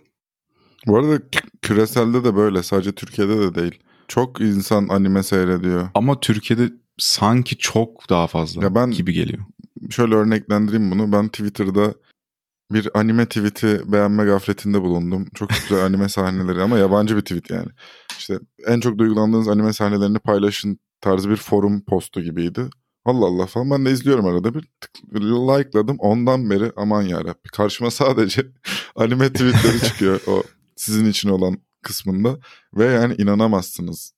Bu 0.87 0.97
arada 0.97 1.21
küreselde 1.61 2.23
de 2.23 2.35
böyle 2.35 2.63
sadece 2.63 2.91
Türkiye'de 2.91 3.39
de 3.39 3.55
değil. 3.55 3.79
Çok 4.09 4.41
insan 4.41 4.87
anime 4.87 5.23
seyrediyor. 5.23 5.89
Ama 5.93 6.19
Türkiye'de 6.19 6.73
sanki 6.97 7.57
çok 7.57 8.09
daha 8.09 8.27
fazla 8.27 8.63
ya 8.63 8.75
ben, 8.75 8.91
gibi 8.91 9.13
geliyor. 9.13 9.43
Şöyle 9.89 10.15
örneklendireyim 10.15 10.91
bunu. 10.91 11.11
Ben 11.11 11.27
Twitter'da 11.27 11.93
bir 12.71 12.89
anime 12.93 13.25
tweet'i 13.25 13.91
beğenme 13.91 14.25
gafletinde 14.25 14.81
bulundum. 14.81 15.25
Çok 15.33 15.49
güzel 15.49 15.85
anime 15.85 16.09
sahneleri 16.09 16.61
ama 16.61 16.77
yabancı 16.77 17.15
bir 17.15 17.21
tweet 17.21 17.49
yani. 17.49 17.69
İşte 18.17 18.39
en 18.67 18.79
çok 18.79 18.97
duygulandığınız 18.97 19.47
anime 19.47 19.73
sahnelerini 19.73 20.19
paylaşın 20.19 20.79
tarzı 21.01 21.29
bir 21.29 21.35
forum 21.35 21.81
postu 21.85 22.21
gibiydi. 22.21 22.61
Allah 23.05 23.25
Allah 23.25 23.45
falan 23.45 23.71
ben 23.71 23.85
de 23.85 23.91
izliyorum 23.91 24.25
arada 24.25 24.53
bir 24.53 24.61
tık, 24.81 24.91
like'ladım 25.13 25.95
ondan 25.99 26.49
beri 26.49 26.71
aman 26.75 27.01
yarabbi 27.01 27.49
karşıma 27.53 27.91
sadece 27.91 28.41
anime 28.95 29.33
tweetleri 29.33 29.79
çıkıyor 29.79 30.21
o 30.27 30.43
sizin 30.75 31.05
için 31.05 31.29
olan 31.29 31.57
kısmında 31.89 32.39
ve 32.73 32.85
yani 32.85 33.15
inanamazsınız. 33.17 34.13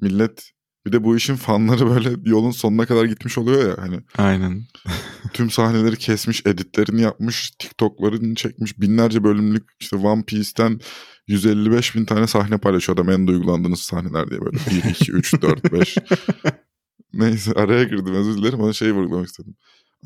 Millet 0.00 0.50
Bir 0.86 0.92
de 0.92 1.04
bu 1.04 1.16
işin 1.16 1.36
fanları 1.36 1.86
böyle 1.90 2.10
yolun 2.24 2.50
sonuna 2.50 2.86
kadar 2.86 3.04
gitmiş 3.04 3.38
oluyor 3.38 3.68
ya 3.68 3.84
hani. 3.84 4.00
Aynen. 4.18 4.62
Tüm 5.32 5.50
sahneleri 5.50 5.96
kesmiş, 5.96 6.42
editlerini 6.46 7.00
yapmış, 7.00 7.50
TikTok'larını 7.50 8.34
çekmiş. 8.34 8.80
Binlerce 8.80 9.24
bölümlük 9.24 9.70
işte 9.80 9.96
One 9.96 10.22
Piece'ten 10.22 10.80
155 11.26 11.94
bin 11.94 12.04
tane 12.04 12.26
sahne 12.26 12.58
paylaşıyor 12.58 12.98
adam 12.98 13.10
en 13.10 13.26
duygulandığınız 13.26 13.80
sahneler 13.80 14.30
diye 14.30 14.40
böyle 14.40 14.56
1, 14.84 14.90
2, 14.90 15.12
3, 15.12 15.42
4, 15.42 15.72
5. 15.72 15.96
Neyse 17.12 17.52
araya 17.52 17.84
girdim 17.84 18.14
özür 18.14 18.36
dilerim 18.36 18.60
ama 18.60 18.72
şey 18.72 18.92
vurgulamak 18.92 19.26
istedim. 19.26 19.54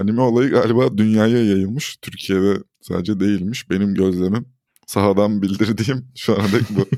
Anime 0.00 0.20
olayı 0.20 0.50
galiba 0.50 0.98
dünyaya 0.98 1.44
yayılmış. 1.44 1.96
Türkiye'de 1.96 2.62
sadece 2.80 3.20
değilmiş. 3.20 3.70
Benim 3.70 3.94
gözlemim 3.94 4.46
sahadan 4.90 5.42
bildirdiğim 5.42 6.08
şu 6.16 6.40
ana 6.40 6.52
dek 6.52 6.62
bu. 6.70 6.88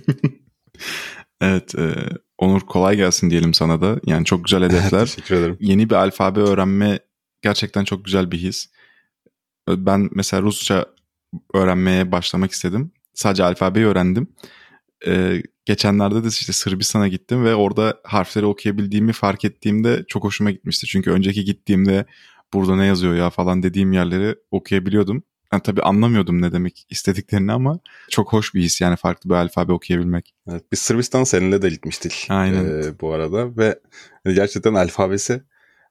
evet 1.40 1.74
e, 1.74 1.94
Onur 2.38 2.60
kolay 2.60 2.96
gelsin 2.96 3.30
diyelim 3.30 3.54
sana 3.54 3.80
da. 3.80 4.00
Yani 4.06 4.24
çok 4.24 4.44
güzel 4.44 4.62
hedefler. 4.70 5.06
Teşekkür 5.06 5.34
ederim. 5.34 5.56
Yeni 5.60 5.90
bir 5.90 5.94
alfabe 5.94 6.40
öğrenme 6.40 6.98
gerçekten 7.42 7.84
çok 7.84 8.04
güzel 8.04 8.30
bir 8.30 8.38
his. 8.38 8.70
Ben 9.68 10.08
mesela 10.12 10.42
Rusça 10.42 10.86
öğrenmeye 11.54 12.12
başlamak 12.12 12.50
istedim. 12.50 12.92
Sadece 13.14 13.44
alfabeyi 13.44 13.86
öğrendim. 13.86 14.28
Ee, 15.06 15.42
geçenlerde 15.64 16.24
de 16.24 16.28
işte 16.28 16.52
Sırbistan'a 16.52 17.08
gittim 17.08 17.44
ve 17.44 17.54
orada 17.54 18.00
harfleri 18.04 18.46
okuyabildiğimi 18.46 19.12
fark 19.12 19.44
ettiğimde 19.44 20.04
çok 20.08 20.24
hoşuma 20.24 20.50
gitmişti. 20.50 20.86
Çünkü 20.86 21.10
önceki 21.10 21.44
gittiğimde 21.44 22.06
burada 22.52 22.76
ne 22.76 22.86
yazıyor 22.86 23.14
ya 23.14 23.30
falan 23.30 23.62
dediğim 23.62 23.92
yerleri 23.92 24.36
okuyabiliyordum. 24.50 25.24
Yani 25.52 25.62
tabii 25.62 25.82
anlamıyordum 25.82 26.42
ne 26.42 26.52
demek 26.52 26.86
istediklerini 26.90 27.52
ama 27.52 27.78
çok 28.10 28.32
hoş 28.32 28.54
bir 28.54 28.62
his 28.62 28.80
yani 28.80 28.96
farklı 28.96 29.30
bir 29.30 29.34
alfabe 29.34 29.72
okuyabilmek. 29.72 30.34
Evet, 30.50 30.64
biz 30.72 30.78
Sırbistan 30.78 31.24
seninle 31.24 31.62
de 31.62 31.68
gitmiştik. 31.68 32.26
Aynen. 32.30 32.82
E, 32.82 33.00
bu 33.00 33.12
arada 33.12 33.56
ve 33.56 33.78
gerçekten 34.24 34.74
alfabesi 34.74 35.42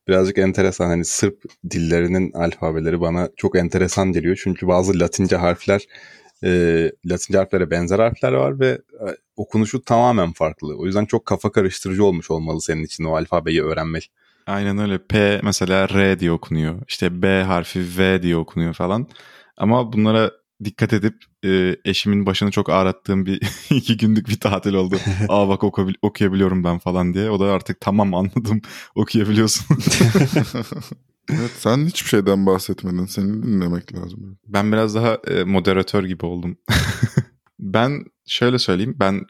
birazcık 0.08 0.38
enteresan. 0.38 0.86
Hani 0.86 1.06
Sırp 1.06 1.44
dillerinin 1.70 2.32
alfabeleri 2.32 3.02
bana 3.02 3.30
çok 3.38 3.56
enteresan 3.56 4.12
geliyor. 4.12 4.40
Çünkü 4.44 4.68
bazı 4.68 5.00
Latince 5.00 5.36
harfler 5.36 5.82
e, 6.44 6.50
Latince 7.06 7.38
harflere 7.38 7.72
benzer 7.72 8.00
harfler 8.00 8.32
var 8.32 8.60
ve 8.60 8.68
e, 8.68 9.06
okunuşu 9.36 9.82
tamamen 9.82 10.32
farklı. 10.32 10.78
O 10.78 10.86
yüzden 10.86 11.06
çok 11.06 11.26
kafa 11.26 11.52
karıştırıcı 11.52 12.04
olmuş 12.06 12.32
olmalı 12.32 12.62
senin 12.62 12.84
için 12.84 13.04
o 13.04 13.16
alfabeyi 13.16 13.64
öğrenmek. 13.64 14.12
Aynen 14.48 14.78
öyle. 14.78 14.98
P 14.98 15.40
mesela 15.44 15.90
R 15.90 16.20
diye 16.20 16.32
okunuyor. 16.32 16.82
İşte 16.88 17.22
B 17.22 17.44
harfi 17.44 17.86
V 17.98 18.24
diye 18.24 18.38
okunuyor 18.38 18.74
falan. 18.74 19.08
Ama 19.62 19.94
bunlara 19.94 20.32
dikkat 20.64 20.94
edip 20.94 21.16
e, 21.46 21.76
eşimin 21.86 22.26
başını 22.26 22.52
çok 22.52 22.70
ağrattığım 22.70 23.26
bir 23.26 23.42
iki 23.70 23.98
günlük 23.98 24.28
bir 24.28 24.40
tatil 24.40 24.74
oldu. 24.74 24.96
Aa 25.30 25.48
bak 25.50 25.62
okuyabil- 25.64 25.98
okuyabiliyorum 26.02 26.64
ben 26.64 26.80
falan 26.80 27.14
diye. 27.14 27.30
O 27.30 27.40
da 27.40 27.46
artık 27.46 27.82
tamam 27.82 28.14
anladım 28.16 28.62
okuyabiliyorsun. 28.96 29.66
evet 31.32 31.52
sen 31.58 31.86
hiçbir 31.86 32.10
şeyden 32.10 32.46
bahsetmedin. 32.46 33.06
Seni 33.06 33.44
dinlemek 33.44 33.96
lazım. 33.96 34.38
Ben 34.48 34.72
biraz 34.72 34.96
daha 34.96 35.14
e, 35.16 35.44
moderatör 35.44 36.04
gibi 36.04 36.26
oldum. 36.26 36.58
ben 37.60 38.06
şöyle 38.28 38.60
söyleyeyim. 38.60 38.96
Ben 39.00 39.22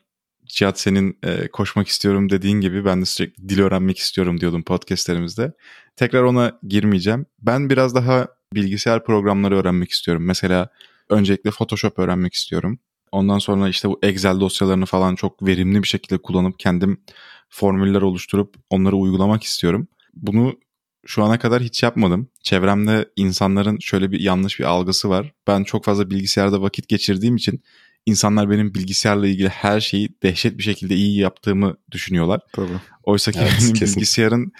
Cihat 0.51 0.79
senin 0.79 1.19
e, 1.23 1.47
koşmak 1.47 1.87
istiyorum 1.87 2.29
dediğin 2.29 2.61
gibi 2.61 2.85
ben 2.85 3.01
de 3.01 3.05
sürekli 3.05 3.49
dil 3.49 3.59
öğrenmek 3.59 3.97
istiyorum 3.97 4.39
diyordum 4.39 4.63
podcastlerimizde. 4.63 5.53
Tekrar 5.95 6.23
ona 6.23 6.59
girmeyeceğim. 6.67 7.25
Ben 7.39 7.69
biraz 7.69 7.95
daha 7.95 8.27
bilgisayar 8.53 9.03
programları 9.05 9.57
öğrenmek 9.57 9.91
istiyorum. 9.91 10.23
Mesela 10.25 10.69
öncelikle 11.09 11.51
Photoshop 11.51 11.99
öğrenmek 11.99 12.33
istiyorum. 12.33 12.79
Ondan 13.11 13.39
sonra 13.39 13.69
işte 13.69 13.89
bu 13.89 13.99
Excel 14.03 14.39
dosyalarını 14.39 14.85
falan 14.85 15.15
çok 15.15 15.45
verimli 15.45 15.83
bir 15.83 15.87
şekilde 15.87 16.17
kullanıp 16.17 16.59
kendim 16.59 17.01
formüller 17.49 18.01
oluşturup 18.01 18.55
onları 18.69 18.95
uygulamak 18.95 19.43
istiyorum. 19.43 19.87
Bunu 20.13 20.59
şu 21.05 21.23
ana 21.23 21.39
kadar 21.39 21.61
hiç 21.61 21.83
yapmadım. 21.83 22.27
Çevremde 22.43 23.09
insanların 23.15 23.77
şöyle 23.81 24.11
bir 24.11 24.19
yanlış 24.19 24.59
bir 24.59 24.65
algısı 24.65 25.09
var. 25.09 25.33
Ben 25.47 25.63
çok 25.63 25.85
fazla 25.85 26.09
bilgisayarda 26.09 26.61
vakit 26.61 26.87
geçirdiğim 26.87 27.35
için 27.35 27.63
insanlar 28.05 28.49
benim 28.49 28.73
bilgisayarla 28.73 29.27
ilgili 29.27 29.49
her 29.49 29.81
şeyi 29.81 30.09
dehşet 30.23 30.57
bir 30.57 30.63
şekilde 30.63 30.95
iyi 30.95 31.19
yaptığımı 31.19 31.77
düşünüyorlar. 31.91 32.41
Tabii. 32.53 32.79
Oysa 33.03 33.31
ki 33.31 33.39
evet, 33.41 33.57
benim 33.61 33.73
kesin. 33.73 33.95
bilgisayarın 33.95 34.51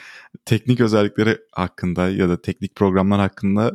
teknik 0.45 0.79
özellikleri 0.79 1.37
hakkında 1.51 2.09
ya 2.09 2.29
da 2.29 2.41
teknik 2.41 2.75
programlar 2.75 3.19
hakkında 3.19 3.71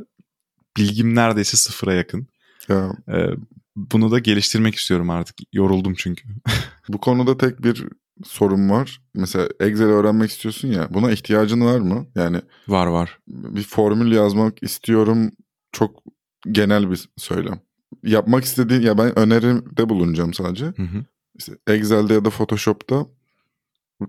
bilgim 0.77 1.15
neredeyse 1.15 1.57
sıfıra 1.57 1.95
yakın. 1.95 2.27
Ya. 2.69 2.93
Ee, 3.09 3.27
bunu 3.77 4.11
da 4.11 4.19
geliştirmek 4.19 4.75
istiyorum 4.75 5.11
artık. 5.11 5.37
Yoruldum 5.53 5.95
çünkü. 5.97 6.25
Bu 6.89 6.99
konuda 6.99 7.39
tek 7.39 7.63
bir 7.63 7.85
sorun 8.25 8.71
var. 8.71 9.01
Mesela 9.15 9.49
Excel 9.61 9.87
öğrenmek 9.87 10.31
istiyorsun 10.31 10.69
ya. 10.69 10.89
Buna 10.95 11.11
ihtiyacın 11.11 11.61
var 11.61 11.79
mı? 11.79 12.07
Yani 12.15 12.41
var 12.69 12.87
var. 12.87 13.19
Bir 13.29 13.63
formül 13.63 14.13
yazmak 14.13 14.63
istiyorum. 14.63 15.31
Çok 15.73 16.03
genel 16.53 16.91
bir 16.91 17.09
söylem. 17.17 17.61
Yapmak 18.03 18.45
istediğin 18.45 18.81
ya 18.81 18.99
ben 18.99 19.19
önerimde 19.19 19.89
bulunacağım 19.89 20.35
sadece. 20.35 20.65
Hı 20.67 20.83
hı. 20.83 21.05
İşte 21.35 21.53
Excel'de 21.67 22.15
ya 22.15 22.25
da 22.25 22.31
Photoshop'ta 22.31 23.07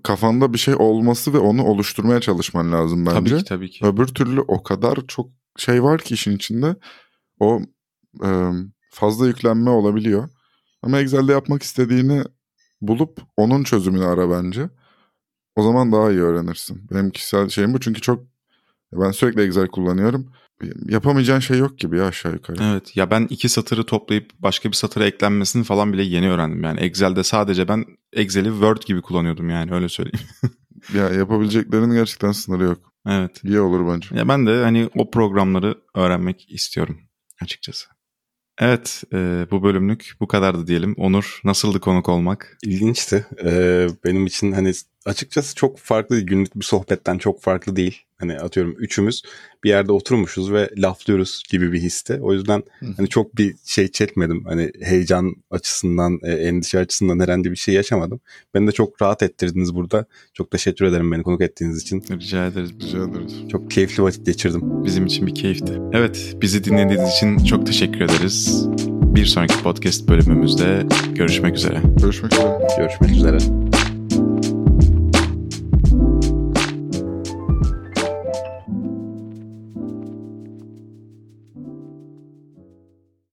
kafanda 0.04 0.54
bir 0.54 0.58
şey 0.58 0.76
olması 0.76 1.34
ve 1.34 1.38
onu 1.38 1.64
oluşturmaya 1.64 2.22
çalışman 2.22 2.72
lazım 2.72 3.06
bence. 3.06 3.20
Tabii 3.20 3.38
ki 3.38 3.46
tabii 3.46 3.70
ki. 3.70 3.86
Öbür 3.86 4.08
türlü 4.08 4.42
o 4.42 4.64
kadar 4.64 5.00
çok 5.08 5.30
şey 5.58 5.84
var 5.84 6.02
ki 6.02 6.14
işin 6.14 6.36
içinde. 6.36 6.76
O 7.40 7.62
e, 8.26 8.52
fazla 8.92 9.28
yüklenme 9.28 9.70
olabiliyor. 9.70 10.30
Ama 10.82 11.00
Excel'de 11.00 11.32
yapmak 11.32 11.64
istediğini 11.64 12.24
bulup 12.82 13.22
onun 13.38 13.64
çözümünü 13.64 14.06
ara 14.06 14.30
bence. 14.30 14.70
O 15.56 15.64
zaman 15.64 15.92
daha 15.92 16.12
iyi 16.12 16.22
öğrenirsin. 16.22 16.82
Benim 16.92 17.12
kişisel 17.12 17.50
şeyim 17.50 17.74
bu 17.74 17.80
çünkü 17.80 18.02
çok 18.02 18.24
ben 18.94 19.12
sürekli 19.12 19.42
Excel 19.42 19.68
kullanıyorum. 19.68 20.32
Yapamayacağın 20.86 21.40
şey 21.40 21.58
yok 21.58 21.80
gibi 21.80 21.98
ya 21.98 22.06
aşağı 22.06 22.34
yukarı. 22.34 22.64
Evet 22.64 22.98
ya 22.98 23.12
ben 23.12 23.28
iki 23.30 23.50
satırı 23.50 23.86
toplayıp 23.86 24.32
başka 24.40 24.70
bir 24.70 24.76
satıra 24.76 25.06
eklenmesini 25.06 25.64
falan 25.64 25.94
bile 25.94 26.04
yeni 26.04 26.30
öğrendim. 26.30 26.64
Yani 26.64 26.80
Excel'de 26.80 27.24
sadece 27.24 27.68
ben 27.68 27.86
Excel'i 28.14 28.50
Word 28.50 28.82
gibi 28.86 29.02
kullanıyordum 29.02 29.50
yani 29.50 29.74
öyle 29.74 29.90
söyleyeyim. 29.90 30.28
ya 30.94 31.10
yapabileceklerinin 31.10 31.94
gerçekten 31.96 32.32
sınırı 32.32 32.64
yok. 32.64 32.94
Evet. 33.08 33.44
İyi 33.44 33.60
olur 33.60 33.94
bence. 33.94 34.16
Ya 34.16 34.28
ben 34.28 34.48
de 34.48 34.64
hani 34.64 34.90
o 34.96 35.12
programları 35.12 35.76
öğrenmek 35.96 36.52
istiyorum 36.52 37.02
açıkçası. 37.42 37.88
Evet 38.60 39.04
e, 39.14 39.48
bu 39.52 39.64
bölümlük 39.64 40.14
bu 40.20 40.28
kadardı 40.28 40.68
diyelim. 40.68 40.94
Onur 40.98 41.42
nasıldı 41.44 41.80
konuk 41.80 42.10
olmak? 42.10 42.58
İlginçti. 42.64 43.26
Ee, 43.44 43.88
benim 44.04 44.26
için 44.26 44.52
hani 44.52 44.74
açıkçası 45.08 45.56
çok 45.56 45.78
farklı 45.78 46.20
günlük 46.20 46.56
bir 46.56 46.66
sohbetten 46.66 47.18
çok 47.18 47.42
farklı 47.42 47.76
değil. 47.76 48.02
Hani 48.18 48.40
atıyorum 48.40 48.76
üçümüz 48.80 49.22
bir 49.64 49.70
yerde 49.70 49.92
oturmuşuz 49.92 50.52
ve 50.52 50.70
laflıyoruz 50.78 51.44
gibi 51.50 51.74
bir 51.74 51.80
histe. 51.80 52.20
O 52.22 52.34
yüzden 52.34 52.64
hani 52.98 53.10
çok 53.10 53.38
bir 53.38 53.56
şey 53.66 53.88
çekmedim. 53.88 54.46
Hani 54.46 54.72
heyecan 54.82 55.36
açısından, 55.52 56.20
e, 56.24 56.32
endişe 56.32 56.80
açısından 56.80 57.20
herhangi 57.20 57.52
bir 57.52 57.56
şey 57.56 57.76
yaşamadım. 57.76 58.20
Beni 58.54 58.68
de 58.68 58.72
çok 58.72 59.02
rahat 59.02 59.24
ettirdiniz 59.24 59.76
burada. 59.76 60.06
Çok 60.34 60.52
teşekkür 60.52 60.86
ederim 60.86 61.12
beni 61.12 61.24
konuk 61.24 61.42
ettiğiniz 61.42 61.82
için. 61.82 62.04
Rica 62.12 62.48
ederiz. 62.48 62.72
Rica 62.82 62.98
ederiz. 62.98 63.34
Çok 63.52 63.72
keyifli 63.72 64.04
vakit 64.04 64.26
geçirdim. 64.26 64.62
Bizim 64.86 65.06
için 65.06 65.28
bir 65.28 65.36
keyifti. 65.36 65.74
Evet, 65.94 66.36
bizi 66.42 66.64
dinlediğiniz 66.64 67.10
için 67.10 67.38
çok 67.38 67.68
teşekkür 67.68 68.02
ederiz. 68.02 68.68
Bir 69.16 69.26
sonraki 69.26 69.64
podcast 69.64 70.08
bölümümüzde 70.10 70.86
görüşmek 71.16 71.56
üzere. 71.56 71.82
Görüşmek 72.02 72.34
üzere. 72.34 72.68
Görüşmek 72.78 73.12
üzere. 73.12 73.77